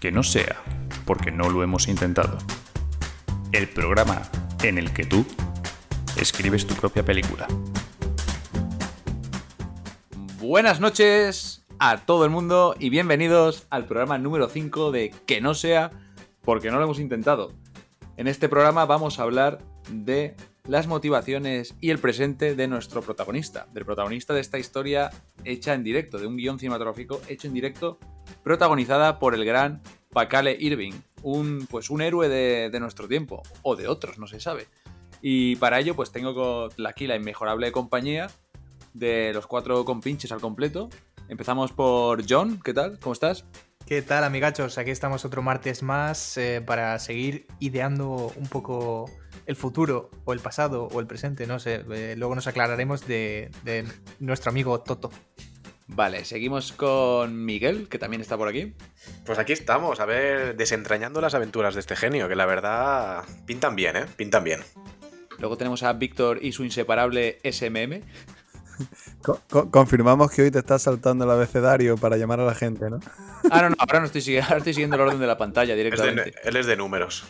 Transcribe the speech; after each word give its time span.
Que 0.00 0.12
no 0.12 0.22
sea 0.22 0.62
porque 1.04 1.30
no 1.30 1.50
lo 1.50 1.62
hemos 1.62 1.88
intentado. 1.88 2.38
El 3.52 3.68
programa 3.68 4.22
en 4.62 4.78
el 4.78 4.92
que 4.92 5.04
tú 5.04 5.24
escribes 6.16 6.66
tu 6.66 6.74
propia 6.74 7.04
película. 7.04 7.46
Buenas 10.40 10.80
noches 10.80 11.64
a 11.78 11.98
todo 11.98 12.24
el 12.24 12.30
mundo 12.30 12.74
y 12.78 12.90
bienvenidos 12.90 13.66
al 13.70 13.86
programa 13.86 14.18
número 14.18 14.48
5 14.48 14.92
de 14.92 15.14
Que 15.26 15.40
no 15.40 15.54
sea 15.54 15.90
porque 16.42 16.70
no 16.70 16.78
lo 16.78 16.84
hemos 16.84 17.00
intentado. 17.00 17.52
En 18.16 18.28
este 18.28 18.48
programa 18.48 18.86
vamos 18.86 19.18
a 19.18 19.22
hablar 19.22 19.58
de 19.90 20.36
las 20.66 20.86
motivaciones 20.86 21.74
y 21.80 21.90
el 21.90 21.98
presente 21.98 22.54
de 22.54 22.68
nuestro 22.68 23.02
protagonista, 23.02 23.66
del 23.74 23.84
protagonista 23.84 24.32
de 24.32 24.40
esta 24.40 24.58
historia 24.58 25.10
hecha 25.44 25.74
en 25.74 25.84
directo, 25.84 26.18
de 26.18 26.26
un 26.26 26.36
guion 26.36 26.58
cinematográfico 26.58 27.20
hecho 27.28 27.48
en 27.48 27.54
directo, 27.54 27.98
protagonizada 28.42 29.18
por 29.18 29.34
el 29.34 29.44
gran 29.44 29.82
Pakale 30.10 30.56
Irving, 30.58 30.94
un, 31.22 31.66
pues, 31.70 31.90
un 31.90 32.00
héroe 32.00 32.28
de, 32.28 32.80
nuestro 32.80 33.08
tiempo, 33.08 33.42
o 33.62 33.76
de 33.76 33.88
otros, 33.88 34.18
no 34.18 34.26
se 34.26 34.40
sabe. 34.40 34.66
Y 35.20 35.56
para 35.56 35.80
ello, 35.80 35.94
pues 35.94 36.12
tengo 36.12 36.68
aquí 36.86 37.06
la 37.06 37.16
inmejorable 37.16 37.70
compañía 37.70 38.30
de 38.94 39.32
los 39.34 39.46
cuatro 39.46 39.84
compinches 39.84 40.32
al 40.32 40.40
completo. 40.40 40.88
Empezamos 41.28 41.72
por 41.72 42.22
John, 42.28 42.60
¿qué 42.62 42.72
tal? 42.72 42.98
¿Cómo 43.00 43.12
estás? 43.12 43.44
¿Qué 43.86 44.00
tal, 44.00 44.24
amigachos? 44.24 44.78
Aquí 44.78 44.90
estamos 44.90 45.26
otro 45.26 45.42
martes 45.42 45.82
más 45.82 46.38
eh, 46.38 46.62
para 46.64 46.98
seguir 46.98 47.46
ideando 47.58 48.32
un 48.36 48.46
poco 48.46 49.10
el 49.46 49.56
futuro, 49.56 50.10
o 50.24 50.32
el 50.32 50.40
pasado, 50.40 50.88
o 50.92 51.00
el 51.00 51.06
presente, 51.06 51.46
no 51.46 51.58
sé. 51.58 51.84
Eh, 51.90 52.14
luego 52.16 52.34
nos 52.34 52.46
aclararemos 52.46 53.06
de, 53.06 53.50
nuestro 54.20 54.50
amigo 54.50 54.80
Toto. 54.80 55.10
Vale, 55.86 56.24
seguimos 56.24 56.72
con 56.72 57.44
Miguel, 57.44 57.88
que 57.88 57.98
también 57.98 58.22
está 58.22 58.38
por 58.38 58.48
aquí. 58.48 58.74
Pues 59.26 59.38
aquí 59.38 59.52
estamos, 59.52 60.00
a 60.00 60.06
ver, 60.06 60.56
desentrañando 60.56 61.20
las 61.20 61.34
aventuras 61.34 61.74
de 61.74 61.80
este 61.80 61.94
genio, 61.94 62.26
que 62.28 62.36
la 62.36 62.46
verdad 62.46 63.24
pintan 63.44 63.76
bien, 63.76 63.96
¿eh? 63.96 64.06
Pintan 64.16 64.44
bien. 64.44 64.60
Luego 65.38 65.58
tenemos 65.58 65.82
a 65.82 65.92
Víctor 65.92 66.38
y 66.42 66.52
su 66.52 66.64
inseparable 66.64 67.38
SMM. 67.44 68.00
confirmamos 69.70 70.30
que 70.30 70.42
hoy 70.42 70.50
te 70.50 70.60
estás 70.60 70.82
saltando 70.82 71.24
el 71.24 71.30
abecedario 71.30 71.96
para 71.96 72.16
llamar 72.16 72.40
a 72.40 72.44
la 72.44 72.54
gente, 72.54 72.88
¿no? 72.88 72.98
Ah, 73.50 73.60
no, 73.62 73.70
no, 73.70 73.76
ahora 73.78 74.00
no 74.00 74.06
estoy 74.06 74.22
siguiendo, 74.22 74.48
ahora 74.48 74.58
estoy 74.58 74.72
siguiendo 74.72 74.96
el 74.96 75.02
orden 75.02 75.20
de 75.20 75.26
la 75.26 75.36
pantalla 75.36 75.74
directamente. 75.74 76.32
él 76.42 76.56
es 76.56 76.66
de 76.66 76.76
números. 76.76 77.24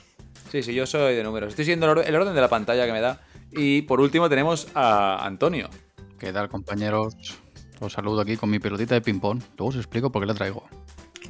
Sí, 0.55 0.63
sí, 0.63 0.73
yo 0.73 0.87
soy 0.87 1.17
de 1.17 1.25
números. 1.25 1.49
Estoy 1.49 1.65
siguiendo 1.65 1.91
el 2.01 2.15
orden 2.15 2.33
de 2.33 2.41
la 2.41 2.49
pantalla 2.49 2.87
que 2.87 2.93
me 2.93 3.01
da. 3.01 3.21
Y 3.51 3.83
por 3.83 4.01
último 4.01 4.29
tenemos 4.29 4.69
a 4.77 5.27
Antonio. 5.27 5.69
¿Qué 6.17 6.33
tal, 6.33 6.49
compañeros? 6.49 7.17
Os 7.81 7.93
saludo 7.93 8.21
aquí 8.21 8.37
con 8.37 8.51
mi 8.51 8.61
pelotita 8.61 8.95
de 8.95 9.01
ping-pong. 9.01 9.43
Luego 9.59 9.71
os 9.71 9.75
explico 9.75 10.13
por 10.13 10.23
qué 10.23 10.29
la 10.29 10.35
traigo. 10.35 10.63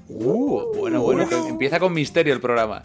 Uh, 0.09 0.77
bueno, 0.77 1.01
bueno, 1.01 1.27
empieza 1.49 1.81
con 1.81 1.95
misterio 1.95 2.35
el 2.35 2.41
programa. 2.43 2.83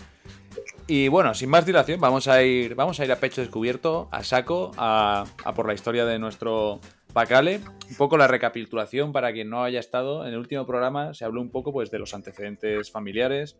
Y 0.87 1.09
bueno, 1.09 1.33
sin 1.33 1.49
más 1.49 1.65
dilación, 1.65 1.99
vamos 1.99 2.29
a 2.29 2.41
ir, 2.41 2.73
vamos 2.73 3.01
a, 3.01 3.03
ir 3.03 3.11
a 3.11 3.17
pecho 3.17 3.41
descubierto, 3.41 4.07
a 4.09 4.23
saco, 4.23 4.71
a, 4.77 5.25
a 5.43 5.53
por 5.53 5.67
la 5.67 5.73
historia 5.73 6.05
de 6.05 6.19
nuestro 6.19 6.79
Pacale. 7.11 7.59
Un 7.89 7.95
poco 7.97 8.17
la 8.17 8.27
recapitulación 8.27 9.11
para 9.11 9.33
quien 9.33 9.49
no 9.49 9.63
haya 9.63 9.81
estado. 9.81 10.25
En 10.25 10.33
el 10.33 10.39
último 10.39 10.65
programa 10.65 11.13
se 11.13 11.25
habló 11.25 11.41
un 11.41 11.49
poco 11.49 11.73
pues, 11.73 11.91
de 11.91 11.99
los 11.99 12.13
antecedentes 12.13 12.91
familiares, 12.91 13.57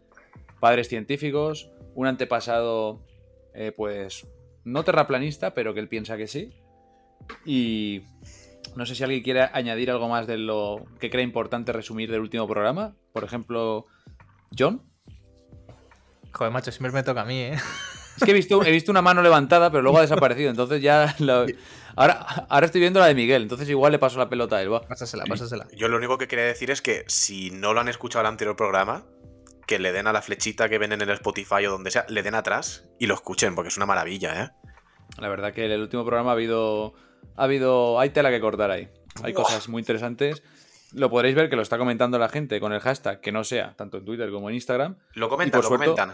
padres 0.60 0.88
científicos, 0.88 1.72
un 1.96 2.08
antepasado, 2.08 3.06
eh, 3.54 3.72
pues, 3.76 4.28
no 4.64 4.84
terraplanista, 4.84 5.54
pero 5.54 5.74
que 5.74 5.80
él 5.80 5.88
piensa 5.88 6.18
que 6.18 6.28
sí. 6.28 6.54
Y 7.46 8.04
no 8.76 8.86
sé 8.86 8.96
si 8.96 9.04
alguien 9.04 9.24
quiere 9.24 9.42
añadir 9.42 9.92
algo 9.92 10.08
más 10.08 10.28
de 10.28 10.38
lo 10.38 10.86
que 11.00 11.10
cree 11.10 11.24
importante 11.24 11.74
resumir 11.74 12.12
del 12.12 12.22
último 12.22 12.48
programa. 12.48 12.96
Por 13.14 13.24
ejemplo, 13.24 13.86
John. 14.58 14.84
Joder, 16.32 16.54
macho, 16.54 16.72
siempre 16.72 16.92
me 16.92 17.04
toca 17.04 17.22
a 17.22 17.26
mí, 17.26 17.40
¿eh? 17.40 17.58
Es 18.18 18.26
que 18.26 18.32
he 18.32 18.34
visto, 18.34 18.64
he 18.66 18.72
visto 18.72 18.92
una 18.92 19.02
mano 19.02 19.22
levantada, 19.22 19.72
pero 19.72 19.82
luego 19.82 19.98
ha 19.98 20.02
desaparecido. 20.02 20.50
Entonces 20.50 20.82
ya. 20.82 21.16
Ahora, 21.96 22.46
ahora 22.50 22.66
estoy 22.66 22.82
viendo 22.82 23.00
la 23.00 23.08
de 23.08 23.16
Miguel, 23.16 23.44
entonces 23.44 23.68
igual 23.70 23.92
le 23.92 24.00
paso 24.00 24.18
la 24.20 24.30
pelota 24.30 24.58
a 24.58 24.62
él. 24.62 24.72
Va. 24.72 24.82
Pásasela, 24.82 25.26
pásasela. 25.26 25.68
Yo 25.76 25.88
lo 25.88 25.98
único 25.98 26.18
que 26.18 26.28
quería 26.28 26.46
decir 26.46 26.70
es 26.70 26.82
que 26.82 27.04
si 27.08 27.50
no 27.52 27.74
lo 27.74 27.82
han 27.82 27.88
escuchado 27.88 28.22
el 28.22 28.28
anterior 28.28 28.56
programa, 28.56 29.06
que 29.70 29.78
le 29.78 29.92
den 29.92 30.08
a 30.08 30.12
la 30.12 30.24
flechita 30.24 30.68
que 30.68 30.80
ven 30.80 30.94
en 30.94 31.02
el 31.02 31.10
Spotify 31.12 31.68
o 31.68 31.70
donde 31.70 31.92
sea, 31.92 32.04
le 32.10 32.24
den 32.24 32.34
atrás 32.34 32.90
y 32.98 33.06
lo 33.06 33.14
escuchen, 33.14 33.54
porque 33.54 33.68
es 33.68 33.78
una 33.78 33.86
maravilla, 33.86 34.44
¿eh? 34.44 34.50
La 35.20 35.30
verdad 35.30 35.54
que 35.54 35.64
en 35.64 35.72
el 35.72 35.82
último 35.82 36.04
programa 36.04 36.32
ha 36.32 36.34
habido. 36.34 36.96
Ha 37.36 37.44
habido. 37.44 38.00
Hay 38.00 38.10
tela 38.10 38.32
que 38.32 38.42
cortar 38.42 38.72
ahí. 38.72 38.90
Hay 39.22 39.32
cosas 39.32 39.70
muy 39.70 39.82
interesantes. 39.82 40.42
Lo 40.92 41.12
podréis 41.12 41.36
ver 41.36 41.52
que 41.52 41.56
lo 41.56 41.62
está 41.62 41.78
comentando 41.78 42.18
la 42.18 42.30
gente 42.30 42.60
con 42.60 42.74
el 42.74 42.80
hashtag 42.80 43.22
que 43.22 43.32
no 43.32 43.44
sea, 43.44 43.76
tanto 43.76 43.98
en 43.98 44.06
Twitter 44.06 44.32
como 44.32 44.50
en 44.50 44.56
Instagram. 44.56 44.98
Lo 45.14 45.30
comentan, 45.30 45.62
lo 45.62 45.70
comentan. 45.70 46.14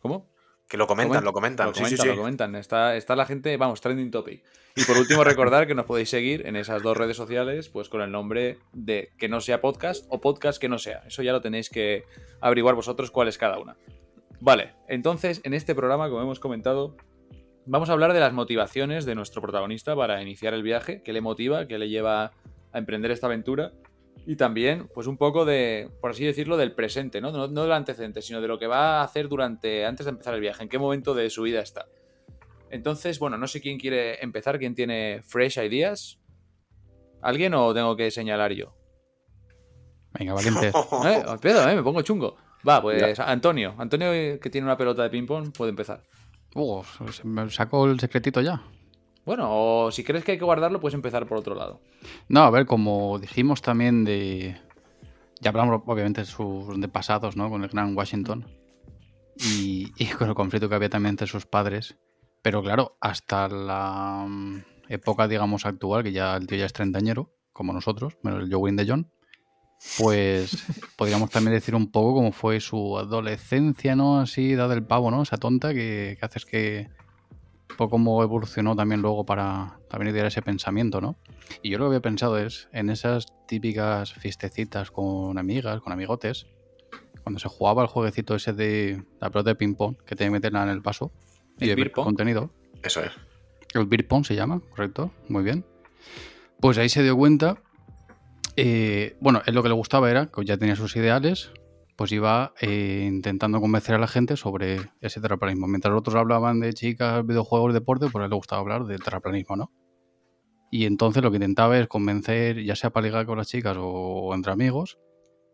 ¿Cómo? 0.00 0.30
Que 0.70 0.76
lo 0.76 0.86
comentan, 0.86 1.24
lo 1.24 1.32
comentan. 1.32 1.66
Lo 1.66 1.72
comentan, 1.72 2.06
lo 2.06 2.16
comentan. 2.16 2.54
Está, 2.54 2.94
está 2.94 3.16
la 3.16 3.26
gente, 3.26 3.56
vamos, 3.56 3.80
trending 3.80 4.12
topic. 4.12 4.44
Y 4.76 4.84
por 4.84 4.96
último, 4.98 5.24
recordar 5.24 5.66
que 5.66 5.74
nos 5.74 5.84
podéis 5.84 6.10
seguir 6.10 6.46
en 6.46 6.54
esas 6.54 6.80
dos 6.80 6.96
redes 6.96 7.16
sociales, 7.16 7.68
pues 7.68 7.88
con 7.88 8.02
el 8.02 8.12
nombre 8.12 8.56
de 8.72 9.10
que 9.18 9.28
no 9.28 9.40
sea 9.40 9.60
podcast 9.60 10.06
o 10.10 10.20
podcast 10.20 10.60
que 10.60 10.68
no 10.68 10.78
sea. 10.78 11.02
Eso 11.08 11.24
ya 11.24 11.32
lo 11.32 11.40
tenéis 11.40 11.70
que 11.70 12.04
averiguar 12.40 12.76
vosotros 12.76 13.10
cuál 13.10 13.26
es 13.26 13.36
cada 13.36 13.58
una. 13.58 13.76
Vale, 14.38 14.74
entonces 14.86 15.40
en 15.42 15.54
este 15.54 15.74
programa, 15.74 16.08
como 16.08 16.22
hemos 16.22 16.38
comentado, 16.38 16.96
vamos 17.66 17.90
a 17.90 17.92
hablar 17.92 18.12
de 18.12 18.20
las 18.20 18.32
motivaciones 18.32 19.04
de 19.04 19.16
nuestro 19.16 19.42
protagonista 19.42 19.96
para 19.96 20.22
iniciar 20.22 20.54
el 20.54 20.62
viaje, 20.62 21.02
qué 21.02 21.12
le 21.12 21.20
motiva, 21.20 21.66
qué 21.66 21.80
le 21.80 21.88
lleva 21.88 22.30
a 22.72 22.78
emprender 22.78 23.10
esta 23.10 23.26
aventura 23.26 23.72
y 24.26 24.36
también, 24.36 24.88
pues 24.94 25.06
un 25.06 25.16
poco 25.16 25.44
de, 25.44 25.90
por 26.00 26.10
así 26.10 26.24
decirlo, 26.24 26.56
del 26.56 26.72
presente, 26.72 27.20
¿no? 27.20 27.32
¿no? 27.32 27.62
del 27.62 27.72
antecedente, 27.72 28.22
sino 28.22 28.40
de 28.40 28.48
lo 28.48 28.58
que 28.58 28.66
va 28.66 29.00
a 29.00 29.04
hacer 29.04 29.28
durante, 29.28 29.86
antes 29.86 30.06
de 30.06 30.10
empezar 30.10 30.34
el 30.34 30.40
viaje, 30.40 30.62
en 30.62 30.68
qué 30.68 30.78
momento 30.78 31.14
de 31.14 31.30
su 31.30 31.42
vida 31.42 31.60
está. 31.60 31.86
Entonces, 32.70 33.18
bueno, 33.18 33.36
no 33.36 33.48
sé 33.48 33.60
quién 33.60 33.78
quiere 33.78 34.22
empezar, 34.22 34.58
quién 34.58 34.74
tiene 34.74 35.22
fresh 35.24 35.58
ideas. 35.58 36.18
¿Alguien 37.20 37.54
o 37.54 37.74
tengo 37.74 37.96
que 37.96 38.10
señalar 38.10 38.52
yo? 38.52 38.74
Venga, 40.18 40.34
valiente. 40.34 40.68
¿Eh? 41.04 41.24
¿eh? 41.42 41.74
Me 41.74 41.82
pongo 41.82 42.02
chungo. 42.02 42.36
Va, 42.66 42.80
pues 42.80 43.18
Antonio. 43.18 43.74
Antonio, 43.78 44.10
que 44.38 44.50
tiene 44.50 44.66
una 44.66 44.76
pelota 44.76 45.02
de 45.02 45.10
ping-pong, 45.10 45.52
puede 45.52 45.70
empezar. 45.70 46.02
Uh, 46.54 46.82
me 47.24 47.50
saco 47.50 47.86
el 47.86 47.98
secretito 47.98 48.40
ya. 48.40 48.62
Bueno, 49.24 49.48
o 49.50 49.90
si 49.90 50.02
crees 50.02 50.24
que 50.24 50.32
hay 50.32 50.38
que 50.38 50.44
guardarlo, 50.44 50.80
puedes 50.80 50.94
empezar 50.94 51.26
por 51.26 51.38
otro 51.38 51.54
lado. 51.54 51.80
No, 52.28 52.40
a 52.40 52.50
ver, 52.50 52.66
como 52.66 53.18
dijimos 53.18 53.62
también 53.62 54.04
de. 54.04 54.56
Ya 55.40 55.50
hablamos, 55.50 55.82
obviamente, 55.86 56.22
de 56.22 56.26
sus 56.26 56.66
pasados, 56.88 57.36
¿no? 57.36 57.48
Con 57.50 57.62
el 57.62 57.68
gran 57.68 57.96
Washington. 57.96 58.46
Y, 59.36 59.90
con 60.18 60.28
el 60.28 60.34
conflicto 60.34 60.68
que 60.68 60.74
había 60.74 60.90
también 60.90 61.10
entre 61.10 61.26
sus 61.26 61.46
padres. 61.46 61.96
Pero 62.42 62.62
claro, 62.62 62.96
hasta 63.00 63.48
la 63.48 64.24
mm, 64.26 64.64
época, 64.88 65.28
digamos, 65.28 65.66
actual, 65.66 66.02
que 66.02 66.12
ya 66.12 66.36
el 66.36 66.46
tío 66.46 66.58
ya 66.58 66.66
es 66.66 66.72
treintañero, 66.72 67.32
como 67.52 67.72
nosotros, 67.72 68.16
menos 68.22 68.42
el 68.42 68.52
Joe 68.52 68.72
de 68.72 68.86
John, 68.86 69.10
pues 69.98 70.64
podríamos 70.96 71.30
también 71.30 71.54
decir 71.54 71.74
un 71.74 71.90
poco 71.90 72.14
cómo 72.14 72.32
fue 72.32 72.60
su 72.60 72.98
adolescencia, 72.98 73.94
¿no? 73.96 74.20
Así, 74.20 74.52
edad 74.52 74.68
del 74.68 74.86
pavo, 74.86 75.10
¿no? 75.10 75.22
Esa 75.22 75.36
tonta 75.36 75.72
que, 75.72 76.16
que 76.18 76.26
haces 76.26 76.44
que 76.44 76.88
poco 77.76 77.90
cómo 77.90 78.22
evolucionó 78.22 78.76
también 78.76 79.02
luego 79.02 79.24
para 79.24 79.78
también 79.88 80.14
idear 80.14 80.26
ese 80.26 80.42
pensamiento, 80.42 81.00
¿no? 81.00 81.16
Y 81.62 81.70
yo 81.70 81.78
lo 81.78 81.84
que 81.84 81.88
había 81.88 82.00
pensado 82.00 82.38
es 82.38 82.68
en 82.72 82.90
esas 82.90 83.26
típicas 83.46 84.12
fiestecitas 84.14 84.90
con 84.90 85.38
amigas, 85.38 85.80
con 85.80 85.92
amigotes, 85.92 86.46
cuando 87.22 87.38
se 87.38 87.48
jugaba 87.48 87.82
el 87.82 87.88
jueguecito 87.88 88.34
ese 88.34 88.52
de 88.52 89.02
la 89.20 89.30
pelota 89.30 89.50
de 89.50 89.56
ping-pong 89.56 89.96
que 90.04 90.16
te 90.16 90.28
meten 90.30 90.56
en 90.56 90.68
el 90.68 90.82
paso 90.82 91.12
y 91.58 91.70
el 91.70 91.92
contenido. 91.92 92.50
Eso 92.82 93.02
es. 93.02 93.12
El 93.74 93.86
beer 93.86 94.06
pong 94.06 94.24
se 94.24 94.34
llama, 94.34 94.60
correcto, 94.70 95.12
muy 95.28 95.42
bien. 95.42 95.64
Pues 96.60 96.78
ahí 96.78 96.88
se 96.88 97.02
dio 97.02 97.16
cuenta. 97.16 97.62
Eh, 98.56 99.16
bueno, 99.20 99.42
él 99.46 99.54
lo 99.54 99.62
que 99.62 99.68
le 99.68 99.74
gustaba 99.74 100.10
era 100.10 100.26
que 100.26 100.44
ya 100.44 100.56
tenía 100.56 100.76
sus 100.76 100.96
ideales, 100.96 101.52
pues 102.00 102.12
iba 102.12 102.54
eh, 102.62 103.04
intentando 103.06 103.60
convencer 103.60 103.94
a 103.94 103.98
la 103.98 104.08
gente 104.08 104.34
sobre 104.38 104.90
ese 105.02 105.20
terraplanismo. 105.20 105.66
Mientras 105.66 105.94
otros 105.94 106.16
hablaban 106.16 106.58
de 106.58 106.72
chicas, 106.72 107.26
videojuegos, 107.26 107.74
deporte, 107.74 108.06
pues 108.10 108.22
a 108.22 108.24
él 108.24 108.30
le 108.30 108.36
gustaba 108.36 108.62
hablar 108.62 108.86
del 108.86 109.02
terraplanismo, 109.02 109.54
¿no? 109.54 109.70
Y 110.70 110.86
entonces 110.86 111.22
lo 111.22 111.30
que 111.30 111.36
intentaba 111.36 111.78
es 111.78 111.88
convencer, 111.88 112.64
ya 112.64 112.74
sea 112.74 112.88
para 112.88 113.06
ligar 113.06 113.26
con 113.26 113.36
las 113.36 113.48
chicas 113.48 113.76
o, 113.78 114.32
entre 114.34 114.50
amigos, 114.50 114.98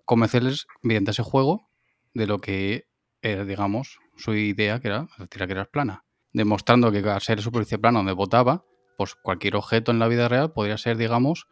convencerles 0.05 0.69
mediante 0.83 1.11
ese 1.11 1.25
juego 1.25 1.69
de 2.15 2.29
lo 2.29 2.39
que 2.39 2.85
era, 3.23 3.45
digamos, 3.45 3.99
su 4.15 4.33
idea, 4.37 4.79
que 4.79 4.87
era 4.87 5.09
la 5.19 5.27
tierra 5.27 5.49
que 5.49 5.53
era 5.53 5.65
plana. 5.65 6.05
Demostrando 6.33 6.93
que 6.93 7.01
al 7.01 7.23
ser 7.23 7.43
superficie 7.43 7.79
plana 7.79 7.99
donde 7.99 8.13
votaba, 8.13 8.65
pues 8.97 9.17
cualquier 9.17 9.57
objeto 9.57 9.91
en 9.91 9.99
la 9.99 10.07
vida 10.07 10.29
real 10.29 10.53
podría 10.53 10.79
ser, 10.79 10.97
digamos, 10.97 11.49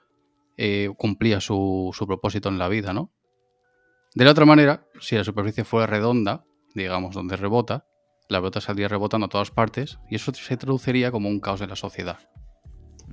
eh, 0.56 0.88
cumplía 0.96 1.40
su, 1.40 1.90
su 1.92 2.06
propósito 2.06 2.48
en 2.48 2.58
la 2.58 2.68
vida, 2.68 2.92
¿no? 2.92 3.10
De 4.14 4.24
la 4.24 4.30
otra 4.30 4.44
manera, 4.44 4.86
si 5.00 5.16
la 5.16 5.24
superficie 5.24 5.64
fuera 5.64 5.86
redonda, 5.88 6.44
digamos 6.74 7.14
donde 7.14 7.36
rebota, 7.36 7.86
la 8.28 8.38
pelota 8.38 8.60
saldría 8.60 8.86
rebotando 8.86 9.26
a 9.26 9.28
todas 9.28 9.50
partes 9.50 9.98
y 10.08 10.14
eso 10.14 10.32
se 10.32 10.56
traduciría 10.56 11.10
como 11.10 11.28
un 11.28 11.40
caos 11.40 11.60
en 11.60 11.70
la 11.70 11.76
sociedad. 11.76 12.18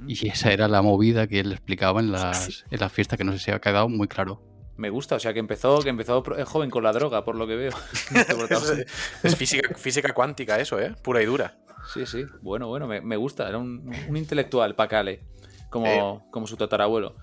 Y 0.08 0.28
esa 0.28 0.52
era 0.52 0.68
la 0.68 0.82
movida 0.82 1.28
que 1.28 1.40
él 1.40 1.52
explicaba 1.52 2.00
en 2.00 2.12
las, 2.12 2.66
en 2.70 2.80
las 2.80 2.92
fiestas, 2.92 3.18
que 3.18 3.24
no 3.24 3.32
sé 3.34 3.40
si 3.40 3.52
ha 3.52 3.60
quedado 3.60 3.90
muy 3.90 4.08
claro. 4.08 4.44
Me 4.78 4.90
gusta, 4.90 5.16
o 5.16 5.20
sea 5.20 5.34
que 5.34 5.40
empezó, 5.40 5.82
que 5.82 5.90
empezó 5.90 6.24
eh, 6.38 6.46
joven 6.46 6.70
con 6.70 6.84
la 6.84 6.92
droga, 6.92 7.24
por 7.24 7.36
lo 7.36 7.46
que 7.46 7.56
veo. 7.56 7.72
Este 8.12 8.86
Es, 9.24 9.36
física, 9.36 9.76
física 9.76 10.14
cuántica 10.14 10.60
eso, 10.60 10.80
¿eh? 10.80 10.96
Pura 11.04 11.22
y 11.22 11.26
dura. 11.26 11.58
Sí, 11.94 12.06
sí. 12.06 12.26
Bueno, 12.42 12.68
bueno, 12.68 12.88
me, 12.88 13.02
me 13.02 13.16
gusta. 13.16 13.48
Era 13.50 13.58
un, 13.58 13.92
un 14.08 14.18
intelectual, 14.18 14.76
Pacale. 14.76 15.24
Como, 15.70 16.30
como 16.32 16.48
su 16.48 16.58
tatarabuelo. 16.58 17.16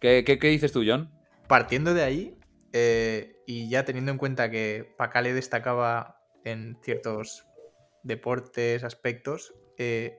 ¿Qué, 0.00 0.24
qué, 0.24 0.38
qué 0.38 0.48
dices 0.48 0.72
tú, 0.72 0.82
John? 0.86 1.10
Partiendo 1.46 1.92
de 1.92 2.02
ahí, 2.02 2.36
eh, 2.76 3.36
y 3.46 3.68
ya 3.68 3.84
teniendo 3.84 4.10
en 4.10 4.18
cuenta 4.18 4.50
que 4.50 4.92
Pacale 4.98 5.32
destacaba 5.32 6.18
en 6.44 6.76
ciertos 6.82 7.46
deportes, 8.02 8.82
aspectos, 8.82 9.54
eh, 9.78 10.18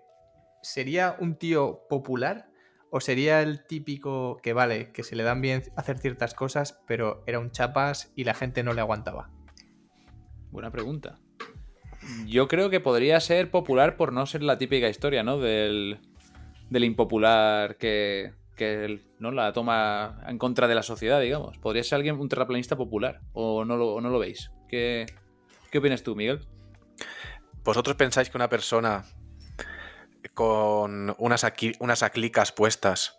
¿sería 0.62 1.18
un 1.20 1.36
tío 1.36 1.82
popular? 1.90 2.48
¿O 2.92 3.02
sería 3.02 3.42
el 3.42 3.66
típico 3.66 4.38
que 4.42 4.54
vale, 4.54 4.94
que 4.94 5.04
se 5.04 5.18
le 5.18 5.24
dan 5.24 5.42
bien 5.42 5.64
hacer 5.76 6.00
ciertas 6.00 6.34
cosas, 6.34 6.82
pero 6.88 7.26
era 7.28 7.40
un 7.40 7.52
chapas 7.52 8.14
y 8.16 8.24
la 8.24 8.34
gente 8.34 8.64
no 8.64 8.74
le 8.74 8.80
aguantaba? 8.80 9.30
Buena 10.50 10.72
pregunta. 10.72 11.20
Yo 12.26 12.48
creo 12.48 12.70
que 12.70 12.80
podría 12.80 13.20
ser 13.20 13.52
popular 13.52 13.98
por 13.98 14.14
no 14.14 14.26
ser 14.28 14.44
la 14.44 14.58
típica 14.58 14.88
historia, 14.88 15.24
¿no? 15.24 15.40
Del, 15.40 16.00
del 16.70 16.84
impopular 16.86 17.76
que, 17.76 18.32
que 18.56 19.02
no 19.20 19.32
la 19.32 19.52
toma 19.54 20.22
en 20.28 20.38
contra 20.38 20.68
de 20.68 20.76
la 20.76 20.84
sociedad, 20.84 21.20
digamos. 21.22 21.58
Podría 21.58 21.84
ser 21.84 21.98
alguien, 21.98 22.20
un 22.20 22.30
terraplanista 22.30 22.76
popular. 22.76 23.22
¿O 23.34 23.66
no 23.66 23.76
lo, 23.78 23.94
o 23.96 24.02
no 24.02 24.10
lo 24.10 24.20
veis? 24.20 24.52
¿Qué, 24.70 25.06
¿Qué 25.72 25.78
opinas 25.80 26.04
tú, 26.04 26.16
Miguel? 26.16 26.48
¿Vosotros 27.64 27.96
pensáis 27.96 28.30
que 28.30 28.38
una 28.38 28.50
persona 28.50 29.04
con 30.34 31.16
unas, 31.18 31.44
aquí, 31.44 31.74
unas 31.80 32.04
aclicas 32.04 32.52
puestas, 32.52 33.18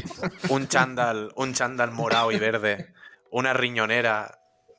un 0.50 0.68
chándal, 0.68 1.32
un 1.36 1.52
chándal 1.54 1.90
morado 1.92 2.32
y 2.32 2.38
verde, 2.38 2.92
una 3.30 3.52
riñonera, 3.52 4.38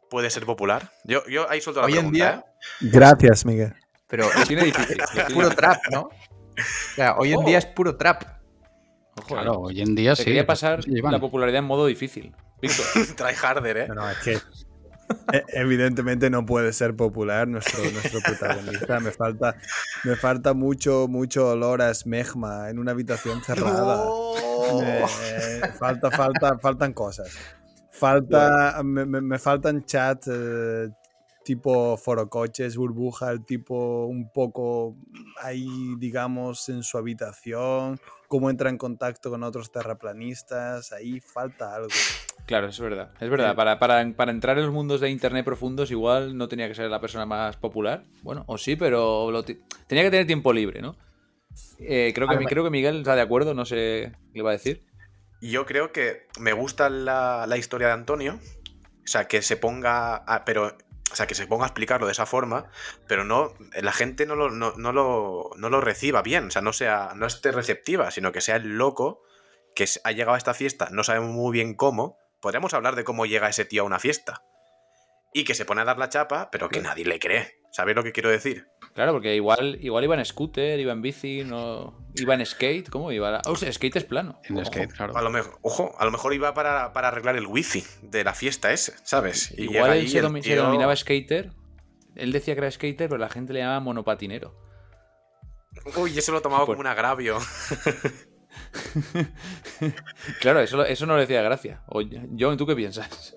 puede 0.10 0.30
ser 0.30 0.46
popular? 0.46 0.92
Yo, 1.06 1.26
yo 1.28 1.50
ahí 1.50 1.62
suelto 1.62 1.82
la 1.82 1.88
Hoy 1.88 1.94
en 1.94 1.98
pregunta, 2.12 2.16
día- 2.18 2.46
¿eh? 2.46 2.76
Gracias, 2.92 3.46
Miguel. 3.46 3.74
Pero 4.08 4.30
Lo 4.38 4.46
tiene 4.46 4.64
difícil. 4.64 5.00
es 5.02 5.24
puro 5.34 5.50
trap, 5.50 5.78
¿no? 5.92 6.02
O 6.04 6.12
sea, 6.96 7.16
hoy 7.18 7.34
en 7.34 7.44
día 7.46 7.58
es 7.58 7.66
puro 7.66 7.98
trap. 7.98 8.24
Claro, 9.28 9.60
hoy 9.62 9.82
en 9.82 9.96
día 9.96 10.12
Te 10.16 10.24
sí. 10.24 10.26
quería 10.26 10.46
pasar 10.48 10.84
sí 10.84 10.92
la 11.02 11.20
popularidad 11.20 11.60
en 11.60 11.66
modo 11.66 11.86
difícil. 11.86 12.34
Víctor. 12.62 12.86
Try 13.16 13.34
harder, 13.42 13.78
¿eh? 13.78 13.88
No, 13.88 13.96
no, 13.96 14.10
es 14.10 14.18
que 14.20 14.34
e- 15.32 15.44
evidentemente 15.54 16.30
no 16.30 16.46
puede 16.46 16.74
ser 16.74 16.96
popular 16.96 17.48
nuestro, 17.48 17.80
nuestro 17.92 18.20
protagonista. 18.22 19.00
Me 19.00 19.12
falta, 19.12 19.56
me 20.04 20.16
falta 20.16 20.54
mucho, 20.54 21.08
mucho 21.08 21.50
olor 21.50 21.82
a 21.82 21.92
esmegma 21.92 22.70
en 22.70 22.80
una 22.80 22.92
habitación 22.92 23.42
cerrada. 23.44 24.06
Eh, 25.24 25.62
falta, 25.80 26.12
falta, 26.12 26.58
faltan 26.60 26.94
cosas. 26.94 27.30
Falta, 27.92 28.82
me, 28.84 29.06
me- 29.06 29.22
me 29.22 29.40
faltan 29.40 29.84
chats 29.86 30.28
eh, 30.32 30.90
tipo 31.48 31.96
forocoches, 31.96 32.76
burbuja, 32.76 33.32
el 33.32 33.46
tipo 33.46 34.06
un 34.06 34.30
poco 34.34 34.98
ahí, 35.42 35.96
digamos, 35.98 36.68
en 36.68 36.84
su 36.84 36.98
habitación, 36.98 37.98
cómo 38.28 38.50
entra 38.50 38.70
en 38.70 38.78
contacto 38.78 39.30
con 39.30 39.44
otros 39.44 39.72
terraplanistas, 39.72 40.92
ahí 40.92 41.22
falta 41.22 41.74
algo. 41.74 41.88
Claro, 42.46 42.68
es 42.68 42.80
verdad. 42.80 43.12
Es 43.22 43.30
verdad. 43.30 43.56
Para, 43.56 43.80
para, 43.80 44.06
para 44.16 44.32
entrar 44.32 44.58
en 44.58 44.66
los 44.66 44.74
mundos 44.74 45.00
de 45.00 45.10
internet 45.10 45.46
profundos, 45.46 45.90
igual 45.90 46.38
no 46.38 46.50
tenía 46.50 46.68
que 46.68 46.76
ser 46.76 46.90
la 46.90 47.00
persona 47.00 47.26
más 47.26 47.56
popular. 47.56 48.04
Bueno, 48.24 48.44
o 48.48 48.58
sí, 48.58 48.76
pero 48.76 49.32
lo 49.32 49.44
tenía 49.44 50.04
que 50.04 50.12
tener 50.12 50.28
tiempo 50.28 50.52
libre, 50.52 50.82
¿no? 50.82 50.98
Eh, 51.80 52.12
creo, 52.14 52.28
que, 52.28 52.46
creo 52.46 52.64
que 52.66 52.70
Miguel 52.70 52.98
está 52.98 53.16
de 53.16 53.22
acuerdo, 53.22 53.54
no 53.54 53.64
sé 53.66 54.12
qué 54.34 54.38
le 54.40 54.44
va 54.44 54.50
a 54.50 54.54
decir. 54.54 54.84
Yo 55.42 55.66
creo 55.66 55.92
que 55.94 56.28
me 56.40 56.52
gusta 56.52 56.90
la, 56.90 57.46
la 57.48 57.58
historia 57.58 57.88
de 57.88 57.94
Antonio. 57.94 58.40
O 59.04 59.10
sea, 59.10 59.26
que 59.26 59.42
se 59.42 59.56
ponga. 59.56 60.18
a- 60.18 60.44
pero. 60.44 60.78
O 61.12 61.16
sea, 61.16 61.26
que 61.26 61.36
se 61.36 61.48
ponga 61.48 61.64
a 61.64 61.68
explicarlo 61.68 62.06
de 62.06 62.12
esa 62.12 62.26
forma, 62.26 62.70
pero 63.08 63.24
no. 63.24 63.54
La 63.74 63.94
gente 63.94 64.26
no 64.26 64.36
lo, 64.36 64.50
no, 64.50 64.74
no 64.76 64.92
lo, 64.92 65.52
no 65.56 65.70
lo 65.70 65.82
reciba 65.82 66.22
bien. 66.22 66.48
O 66.48 66.52
sea, 66.52 66.62
no 66.62 66.74
sea. 66.74 67.14
No 67.16 67.26
esté 67.26 67.52
receptiva, 67.52 68.12
sino 68.12 68.32
que 68.32 68.42
sea 68.42 68.58
el 68.58 68.78
loco 68.78 69.24
que 69.78 69.86
ha 70.04 70.12
llegado 70.12 70.34
a 70.34 70.40
esta 70.40 70.56
fiesta, 70.56 70.90
no 70.92 71.04
sabemos 71.04 71.30
muy 71.30 71.54
bien 71.54 71.76
cómo. 71.76 72.18
Podríamos 72.42 72.74
hablar 72.74 72.96
de 72.96 73.04
cómo 73.04 73.28
llega 73.28 73.48
ese 73.48 73.64
tío 73.64 73.84
a 73.84 73.86
una 73.86 74.00
fiesta. 74.00 74.44
Y 75.34 75.44
que 75.44 75.54
se 75.54 75.66
pone 75.66 75.82
a 75.82 75.86
dar 75.86 76.00
la 76.00 76.10
chapa, 76.10 76.50
pero 76.52 76.68
que 76.68 76.82
nadie 76.82 77.06
le 77.06 77.20
cree. 77.20 77.60
¿Sabéis 77.72 77.96
lo 77.96 78.04
que 78.04 78.12
quiero 78.12 78.32
decir? 78.32 78.68
Claro, 78.98 79.12
porque 79.12 79.36
igual, 79.36 79.78
igual 79.84 80.04
iba 80.06 80.16
en 80.18 80.26
scooter, 80.26 80.80
iba 80.80 80.92
en 80.92 81.04
bici, 81.04 81.44
no. 81.44 81.94
Iba 82.16 82.34
en 82.34 82.44
skate, 82.44 82.90
¿cómo 82.90 83.12
iba? 83.12 83.42
Oh, 83.46 83.56
skate 83.56 83.96
es 83.98 84.06
plano. 84.06 84.42
En 84.46 84.56
Ojo. 84.58 84.66
skate, 84.66 84.92
claro. 84.92 85.16
A 85.16 85.22
lo 85.22 85.30
mejor, 85.30 85.60
ojo, 85.62 85.94
a 86.00 86.04
lo 86.06 86.10
mejor 86.10 86.34
iba 86.34 86.52
para, 86.56 86.94
para 86.94 87.10
arreglar 87.10 87.36
el 87.36 87.46
wifi 87.46 87.84
de 88.02 88.24
la 88.24 88.34
fiesta 88.34 88.72
ese, 88.74 88.96
¿sabes? 89.04 89.54
Y 89.56 89.66
Igual 89.66 89.94
él 89.98 90.10
se, 90.10 90.24
domi- 90.24 90.42
se 90.42 90.56
denominaba 90.56 90.96
skater. 90.96 91.52
Él 92.16 92.32
decía 92.32 92.56
que 92.56 92.62
era 92.62 92.72
skater, 92.72 93.08
pero 93.08 93.20
la 93.20 93.30
gente 93.30 93.54
le 93.54 93.60
llamaba 93.60 93.82
monopatinero. 93.82 94.56
Uy, 95.96 96.18
eso 96.18 96.32
lo 96.32 96.42
tomaba 96.42 96.62
Por- 96.66 96.76
como 96.78 96.82
un 96.82 96.88
agravio. 96.88 97.38
Claro, 100.42 100.60
eso, 100.62 100.84
eso 100.86 101.06
no 101.06 101.14
le 101.16 101.22
decía 101.22 101.44
gracia. 101.44 101.84
O, 101.88 102.02
John, 102.40 102.58
¿tú 102.58 102.66
qué 102.66 102.76
piensas? 102.76 103.36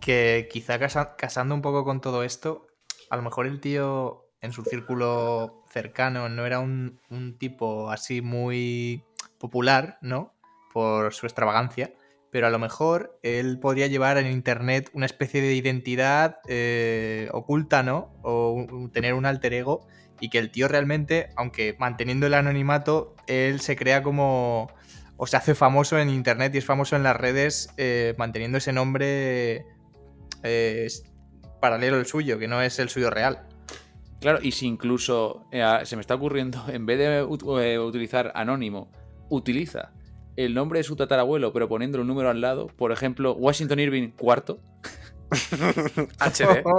que 0.00 0.48
quizá 0.50 0.78
casa- 0.78 1.14
casando 1.16 1.54
un 1.54 1.60
poco 1.62 1.84
con 1.84 2.00
todo 2.00 2.24
esto, 2.24 2.66
a 3.10 3.16
lo 3.16 3.22
mejor 3.22 3.46
el 3.46 3.60
tío 3.60 4.23
en 4.44 4.52
su 4.52 4.62
círculo 4.62 5.64
cercano 5.70 6.28
no 6.28 6.44
era 6.44 6.60
un, 6.60 7.00
tipo 7.38 7.90
así 7.90 8.20
muy 8.20 9.02
popular, 9.38 9.98
¿no? 10.02 10.34
Por 10.70 11.14
su 11.14 11.24
extravagancia, 11.24 11.94
pero 12.30 12.46
a 12.46 12.50
lo 12.50 12.58
mejor 12.58 13.18
él 13.22 13.58
podría 13.58 13.86
llevar 13.86 14.18
en 14.18 14.26
internet 14.26 14.90
una 14.92 15.06
especie 15.06 15.40
de 15.40 15.54
identidad 15.54 16.40
eh, 16.46 17.30
oculta, 17.32 17.82
¿no? 17.82 18.12
O 18.22 18.66
tener 18.92 19.14
un 19.14 19.24
alter 19.24 19.54
ego 19.54 19.86
y 20.20 20.28
que 20.28 20.40
el 20.40 20.50
tío 20.50 20.68
realmente, 20.68 21.30
aunque 21.36 21.74
manteniendo 21.78 22.26
el 22.26 22.34
anonimato, 22.34 23.16
él 23.26 23.60
se 23.60 23.76
crea 23.76 24.02
como... 24.02 24.70
o 25.16 25.26
se 25.26 25.38
hace 25.38 25.54
famoso 25.54 25.98
en 25.98 26.10
internet 26.10 26.54
y 26.54 26.58
es 26.58 26.66
famoso 26.66 26.96
en 26.96 27.02
las 27.02 27.16
redes 27.16 27.70
eh, 27.78 28.14
manteniendo 28.18 28.58
ese 28.58 28.74
nombre 28.74 29.64
eh, 30.42 30.88
paralelo 31.62 31.96
al 31.96 32.04
suyo, 32.04 32.38
que 32.38 32.46
no 32.46 32.60
es 32.60 32.78
el 32.78 32.90
suyo 32.90 33.08
real. 33.08 33.48
Claro, 34.24 34.38
y 34.40 34.52
si 34.52 34.66
incluso 34.66 35.44
eh, 35.52 35.62
se 35.84 35.96
me 35.96 36.00
está 36.00 36.14
ocurriendo, 36.14 36.64
en 36.68 36.86
vez 36.86 36.98
de 36.98 37.18
eh, 37.18 37.78
utilizar 37.78 38.32
anónimo, 38.34 38.90
utiliza 39.28 39.92
el 40.36 40.54
nombre 40.54 40.78
de 40.78 40.82
su 40.82 40.96
tatarabuelo, 40.96 41.52
pero 41.52 41.68
poniéndole 41.68 42.00
un 42.00 42.08
número 42.08 42.30
al 42.30 42.40
lado, 42.40 42.68
por 42.68 42.90
ejemplo, 42.90 43.34
Washington 43.34 43.80
Irving 43.80 44.12
IV. 44.18 44.56
HD. 46.20 46.64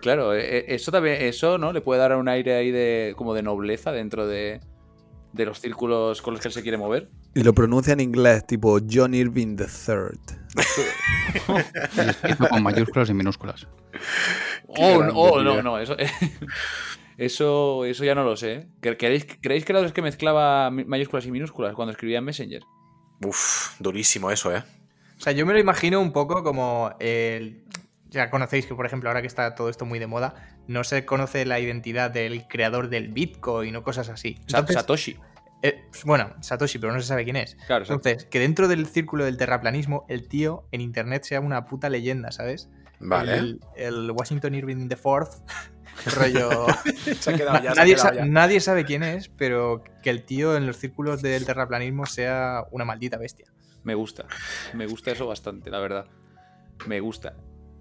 Claro, 0.00 0.34
eh, 0.34 0.58
eh, 0.58 0.64
eso 0.70 0.90
también, 0.90 1.22
eso, 1.22 1.58
¿no? 1.58 1.72
Le 1.72 1.80
puede 1.80 2.00
dar 2.00 2.16
un 2.16 2.26
aire 2.26 2.56
ahí 2.56 2.72
de 2.72 3.14
como 3.16 3.34
de 3.34 3.44
nobleza 3.44 3.92
dentro 3.92 4.26
de, 4.26 4.60
de 5.32 5.44
los 5.44 5.60
círculos 5.60 6.22
con 6.22 6.34
los 6.34 6.42
que 6.42 6.48
él 6.48 6.54
se 6.54 6.62
quiere 6.62 6.76
mover. 6.76 7.08
Y 7.36 7.44
lo 7.44 7.52
pronuncia 7.52 7.92
en 7.92 8.00
inglés, 8.00 8.44
tipo 8.44 8.80
John 8.90 9.14
Irving 9.14 9.56
III. 9.56 10.41
Y 11.96 12.08
escrito 12.08 12.48
con 12.48 12.62
mayúsculas 12.62 13.08
y 13.10 13.14
minúsculas. 13.14 13.66
Oh, 14.68 15.02
oh, 15.14 15.42
no, 15.42 15.62
no, 15.62 15.78
eso, 15.78 15.96
eso, 17.18 17.84
eso 17.84 18.04
ya 18.04 18.14
no 18.14 18.24
lo 18.24 18.36
sé. 18.36 18.52
¿eh? 18.52 18.66
¿Cre- 18.80 18.96
¿Creéis, 18.98 19.26
¿Creéis 19.40 19.64
que 19.64 19.72
era 19.72 19.80
de 19.80 19.84
los 19.84 19.92
que 19.92 20.02
mezclaba 20.02 20.70
mayúsculas 20.70 21.26
y 21.26 21.30
minúsculas 21.30 21.74
cuando 21.74 21.92
escribía 21.92 22.18
en 22.18 22.24
Messenger? 22.24 22.62
Uf, 23.24 23.78
durísimo 23.78 24.30
eso, 24.30 24.54
¿eh? 24.54 24.62
O 25.18 25.20
sea, 25.20 25.32
yo 25.32 25.46
me 25.46 25.52
lo 25.52 25.60
imagino 25.60 26.00
un 26.00 26.12
poco 26.12 26.42
como 26.42 26.94
el... 26.98 27.64
Ya 28.08 28.28
conocéis 28.28 28.66
que, 28.66 28.74
por 28.74 28.84
ejemplo, 28.84 29.08
ahora 29.08 29.22
que 29.22 29.26
está 29.26 29.54
todo 29.54 29.70
esto 29.70 29.86
muy 29.86 29.98
de 29.98 30.06
moda, 30.06 30.34
no 30.66 30.84
se 30.84 31.06
conoce 31.06 31.46
la 31.46 31.60
identidad 31.60 32.10
del 32.10 32.46
creador 32.46 32.88
del 32.90 33.08
Bitcoin 33.08 33.74
o 33.76 33.82
cosas 33.82 34.10
así. 34.10 34.36
Entonces, 34.40 34.74
Satoshi. 34.74 35.16
Eh, 35.62 35.84
bueno, 36.04 36.34
Satoshi, 36.40 36.78
pero 36.78 36.92
no 36.92 37.00
se 37.00 37.06
sabe 37.06 37.24
quién 37.24 37.36
es. 37.36 37.54
Claro. 37.66 37.84
Entonces, 37.84 38.24
que 38.26 38.38
dentro 38.40 38.68
del 38.68 38.86
círculo 38.86 39.24
del 39.24 39.36
terraplanismo, 39.36 40.04
el 40.08 40.28
tío 40.28 40.66
en 40.72 40.80
internet 40.80 41.24
sea 41.24 41.40
una 41.40 41.64
puta 41.66 41.88
leyenda, 41.88 42.32
¿sabes? 42.32 42.68
Vale. 43.00 43.36
El, 43.36 43.60
el 43.76 44.10
Washington 44.12 44.54
Irving 44.54 44.88
the 44.88 44.96
Fourth, 44.96 45.34
rollo... 46.16 46.66
Se 47.20 47.30
ha 47.32 47.36
quedado 47.36 47.62
ya, 47.62 47.74
se 47.74 47.80
ha 47.80 47.82
nadie, 47.84 47.94
quedado 47.94 48.08
sa- 48.08 48.14
ya. 48.14 48.24
nadie 48.24 48.60
sabe 48.60 48.84
quién 48.84 49.02
es, 49.02 49.28
pero 49.28 49.82
que 50.02 50.10
el 50.10 50.24
tío 50.24 50.56
en 50.56 50.66
los 50.66 50.76
círculos 50.78 51.22
del 51.22 51.44
terraplanismo 51.44 52.06
sea 52.06 52.64
una 52.70 52.84
maldita 52.84 53.16
bestia. 53.18 53.46
Me 53.84 53.94
gusta. 53.94 54.26
Me 54.74 54.86
gusta 54.86 55.10
eso 55.10 55.26
bastante, 55.26 55.70
la 55.70 55.80
verdad. 55.80 56.06
Me 56.86 57.00
gusta. 57.00 57.34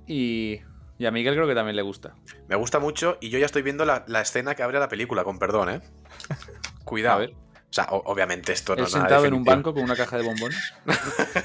Y, 0.07 0.59
y 0.97 1.05
a 1.05 1.11
Miguel 1.11 1.35
creo 1.35 1.47
que 1.47 1.53
también 1.55 1.75
le 1.75 1.83
gusta. 1.83 2.15
Me 2.47 2.55
gusta 2.55 2.79
mucho 2.79 3.17
y 3.21 3.29
yo 3.29 3.37
ya 3.39 3.45
estoy 3.45 3.61
viendo 3.61 3.85
la, 3.85 4.03
la 4.07 4.21
escena 4.21 4.55
que 4.55 4.63
abre 4.63 4.79
la 4.79 4.87
película, 4.87 5.23
con 5.23 5.37
perdón, 5.39 5.69
¿eh? 5.69 5.81
A 6.81 6.83
Cuidado. 6.83 7.19
ver, 7.19 7.33
O 7.71 7.73
sea, 7.73 7.87
obviamente 7.89 8.51
esto 8.51 8.75
no 8.75 8.83
es 8.83 8.93
nada 8.93 9.05
sentado 9.07 9.25
en 9.25 9.33
un 9.33 9.45
banco 9.45 9.73
con 9.73 9.83
una 9.83 9.95
caja 9.95 10.17
de 10.17 10.23
bombones. 10.23 10.73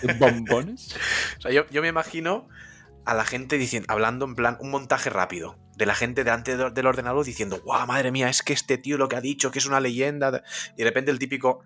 ¿De 0.03 0.13
¿Bombones? 0.19 0.97
O 1.39 1.41
sea, 1.43 1.53
yo, 1.53 1.67
yo 1.71 1.83
me 1.83 1.89
imagino 1.89 2.49
a 3.05 3.15
la 3.15 3.25
gente 3.25 3.57
diciendo, 3.59 3.87
hablando 3.89 4.25
en 4.25 4.35
plan 4.35 4.57
un 4.61 4.71
montaje 4.71 5.09
rápido. 5.09 5.57
De 5.77 5.87
la 5.87 5.95
gente 5.95 6.25
delante 6.25 6.57
de- 6.57 6.71
del 6.71 6.87
ordenador 6.87 7.25
diciendo, 7.25 7.61
guau, 7.65 7.87
madre 7.87 8.11
mía, 8.11 8.29
es 8.29 8.43
que 8.43 8.53
este 8.53 8.77
tío 8.79 8.99
lo 8.99 9.09
que 9.09 9.15
ha 9.17 9.21
dicho, 9.21 9.51
que 9.53 9.61
es 9.61 9.67
una 9.67 9.79
leyenda. 9.79 10.43
Y 10.75 10.79
de 10.79 10.85
repente 10.85 11.11
el 11.13 11.19
típico. 11.21 11.63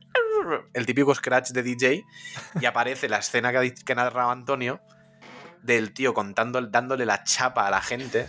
El 0.75 0.85
típico 0.85 1.14
scratch 1.14 1.50
de 1.52 1.62
DJ. 1.62 2.05
Y 2.61 2.67
aparece 2.67 3.09
la 3.09 3.19
escena 3.19 3.52
que 3.52 3.59
ha, 3.59 3.62
que 3.62 3.93
ha 3.93 3.97
narrado 3.97 4.31
Antonio. 4.31 4.81
del 5.62 5.93
tío 5.95 6.12
contando, 6.12 6.61
dándole 6.67 7.07
la 7.07 7.23
chapa 7.25 7.67
a 7.67 7.71
la 7.71 7.81
gente. 7.81 8.29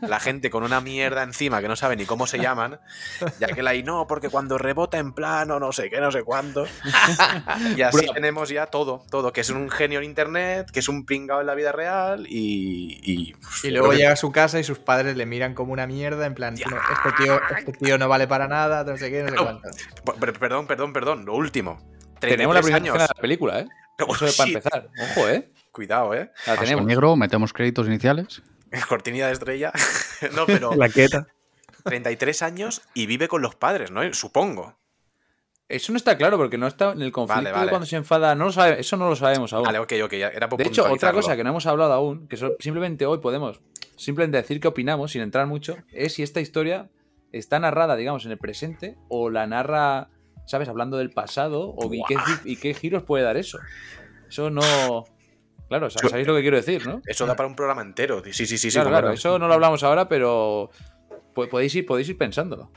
La 0.00 0.20
gente 0.20 0.50
con 0.50 0.62
una 0.62 0.80
mierda 0.80 1.22
encima 1.22 1.60
que 1.60 1.68
no 1.68 1.76
sabe 1.76 1.96
ni 1.96 2.04
cómo 2.06 2.26
se 2.26 2.38
llaman. 2.38 2.78
Ya 3.40 3.48
que 3.48 3.62
la 3.62 3.74
y 3.74 3.82
no, 3.82 4.06
porque 4.06 4.28
cuando 4.28 4.58
rebota 4.58 4.98
en 4.98 5.12
plano, 5.12 5.58
no 5.60 5.72
sé 5.72 5.90
qué, 5.90 6.00
no 6.00 6.10
sé 6.12 6.22
cuánto. 6.22 6.64
Y 7.76 7.82
así 7.82 8.06
tenemos 8.14 8.48
ya 8.48 8.66
todo, 8.66 9.04
todo. 9.10 9.32
Que 9.32 9.40
es 9.42 9.50
un 9.50 9.70
genio 9.70 9.98
en 9.98 10.04
internet, 10.04 10.70
que 10.72 10.80
es 10.80 10.88
un 10.88 11.04
pringao 11.04 11.40
en 11.40 11.46
la 11.46 11.54
vida 11.54 11.72
real 11.72 12.26
y. 12.28 13.00
Y, 13.02 13.34
Y 13.66 13.70
luego 13.70 13.92
llega 13.92 14.12
a 14.12 14.16
su 14.16 14.32
casa 14.32 14.58
y 14.60 14.64
sus 14.64 14.78
padres 14.78 15.16
le 15.16 15.26
miran 15.26 15.54
como 15.54 15.72
una 15.72 15.86
mierda, 15.86 16.26
en 16.26 16.34
plan. 16.34 16.54
"No, 16.54 16.76
este, 16.76 17.22
tío, 17.22 17.40
este 17.56 17.72
tío 17.72 17.98
no 17.98 18.08
vale 18.08 18.26
para 18.28 18.48
nada, 18.48 18.84
no 18.84 18.96
sé 18.96 19.10
qué, 19.10 19.22
no 19.22 19.28
sé 19.30 19.34
No. 19.36 19.42
cuánto. 19.44 19.68
Per- 20.20 20.38
Perdón, 20.38 20.66
perdón, 20.66 20.92
perdón. 20.92 21.24
Lo 21.24 21.34
último. 21.34 21.78
Tenemos 22.20 22.54
la 22.54 22.60
33 22.60 22.62
primera 22.62 22.76
años. 22.76 22.86
escena 22.94 23.04
de 23.04 23.14
la 23.16 23.20
película, 23.20 23.60
¿eh? 23.60 23.66
Eso 24.08 24.26
es 24.26 24.36
para 24.36 24.48
empezar. 24.48 24.88
Ojo, 25.12 25.28
¿eh? 25.28 25.50
Cuidado, 25.70 26.14
¿eh? 26.14 26.30
La 26.46 26.54
Paso 26.54 26.64
tenemos. 26.64 26.86
negro, 26.86 27.16
metemos 27.16 27.52
créditos 27.52 27.86
iniciales. 27.86 28.42
Cortinilla 28.88 29.26
de 29.26 29.32
estrella. 29.32 29.72
no, 30.34 30.46
pero 30.46 30.74
La 30.74 30.88
queta. 30.88 31.26
33 31.84 32.42
años 32.42 32.82
y 32.94 33.06
vive 33.06 33.28
con 33.28 33.42
los 33.42 33.54
padres, 33.54 33.90
¿no? 33.90 34.12
Supongo. 34.14 34.76
Eso 35.68 35.90
no 35.90 35.96
está 35.96 36.18
claro 36.18 36.36
porque 36.36 36.58
no 36.58 36.66
está 36.66 36.92
en 36.92 37.02
el 37.02 37.12
conflicto 37.12 37.44
Vale, 37.44 37.52
vale. 37.52 37.64
de 37.64 37.70
cuando 37.70 37.86
se 37.86 37.96
enfada. 37.96 38.34
No 38.34 38.46
lo 38.46 38.52
sabe, 38.52 38.78
eso 38.78 38.96
no 38.96 39.08
lo 39.08 39.16
sabemos 39.16 39.52
aún. 39.52 39.64
Vale, 39.64 39.78
ok, 39.78 39.92
ok. 40.04 40.12
Era 40.12 40.48
por 40.48 40.58
De 40.58 40.68
hecho, 40.68 40.90
otra 40.90 41.12
cosa 41.12 41.34
que 41.34 41.42
no 41.42 41.50
hemos 41.50 41.66
hablado 41.66 41.92
aún, 41.94 42.28
que 42.28 42.36
simplemente 42.58 43.06
hoy 43.06 43.18
podemos 43.18 43.60
simplemente 43.96 44.36
decir 44.36 44.60
qué 44.60 44.68
opinamos 44.68 45.12
sin 45.12 45.22
entrar 45.22 45.46
mucho, 45.46 45.76
es 45.92 46.14
si 46.14 46.22
esta 46.22 46.40
historia 46.40 46.90
está 47.32 47.58
narrada, 47.58 47.96
digamos, 47.96 48.26
en 48.26 48.32
el 48.32 48.38
presente 48.38 48.96
o 49.08 49.30
la 49.30 49.46
narra, 49.46 50.10
¿sabes? 50.46 50.68
Hablando 50.68 50.98
del 50.98 51.10
pasado 51.10 51.74
o 51.74 51.92
y 51.92 52.02
qué, 52.06 52.16
y 52.44 52.56
qué 52.56 52.74
giros 52.74 53.04
puede 53.04 53.24
dar 53.24 53.36
eso. 53.36 53.58
Eso 54.28 54.50
no... 54.50 55.04
Claro, 55.72 55.88
sa- 55.90 56.06
sabéis 56.08 56.26
lo 56.26 56.34
que 56.34 56.42
quiero 56.42 56.56
decir, 56.58 56.86
¿no? 56.86 57.00
Eso 57.06 57.24
da 57.26 57.34
para 57.34 57.46
un 57.48 57.56
programa 57.56 57.80
entero. 57.82 58.22
Sí, 58.24 58.32
sí, 58.32 58.46
sí, 58.58 58.58
sí. 58.58 58.70
claro, 58.72 58.90
claro, 58.90 59.10
eso 59.10 59.38
no 59.38 59.48
lo 59.48 59.54
hablamos 59.54 59.82
ahora, 59.82 60.06
pero 60.08 60.70
po- 61.34 61.48
podéis 61.48 61.74
ir, 61.74 61.86
podéis 61.86 62.08
ir 62.10 62.18
pensándolo. 62.18 62.70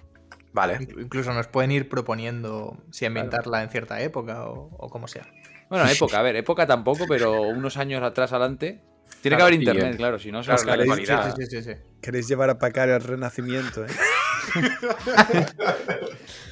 Vale. 0.53 0.79
Inclu- 0.79 1.01
Incluso 1.01 1.33
nos 1.33 1.47
pueden 1.47 1.71
ir 1.71 1.89
proponiendo 1.89 2.77
si 2.91 3.05
ambientarla 3.05 3.61
en 3.63 3.69
cierta 3.69 3.99
época 4.01 4.45
o, 4.45 4.69
o 4.77 4.89
como 4.89 5.07
sea. 5.09 5.27
Bueno, 5.69 5.85
época, 5.89 6.19
a 6.19 6.21
ver, 6.21 6.37
época 6.37 6.65
tampoco, 6.65 7.05
pero 7.09 7.41
unos 7.41 7.75
años 7.77 8.01
atrás 8.03 8.31
adelante. 8.31 8.81
Tiene 9.21 9.35
Claro, 9.37 9.49
que 9.49 9.55
haber 9.55 9.67
internet, 9.67 9.97
claro, 9.97 10.19
si 10.19 10.31
no 10.31 10.41
se 10.43 10.47
claro, 10.51 10.61
nos 10.61 10.65
la 10.65 11.05
cae. 11.05 11.35
ley- 11.35 11.47
Sí, 11.47 11.57
sí, 11.57 11.63
sí. 11.63 11.71
Queréis 12.01 12.27
llevar 12.27 12.49
a 12.49 12.57
Pacar 12.57 12.89
al 12.89 13.01
renacimiento, 13.03 13.83
¿eh? 13.85 13.89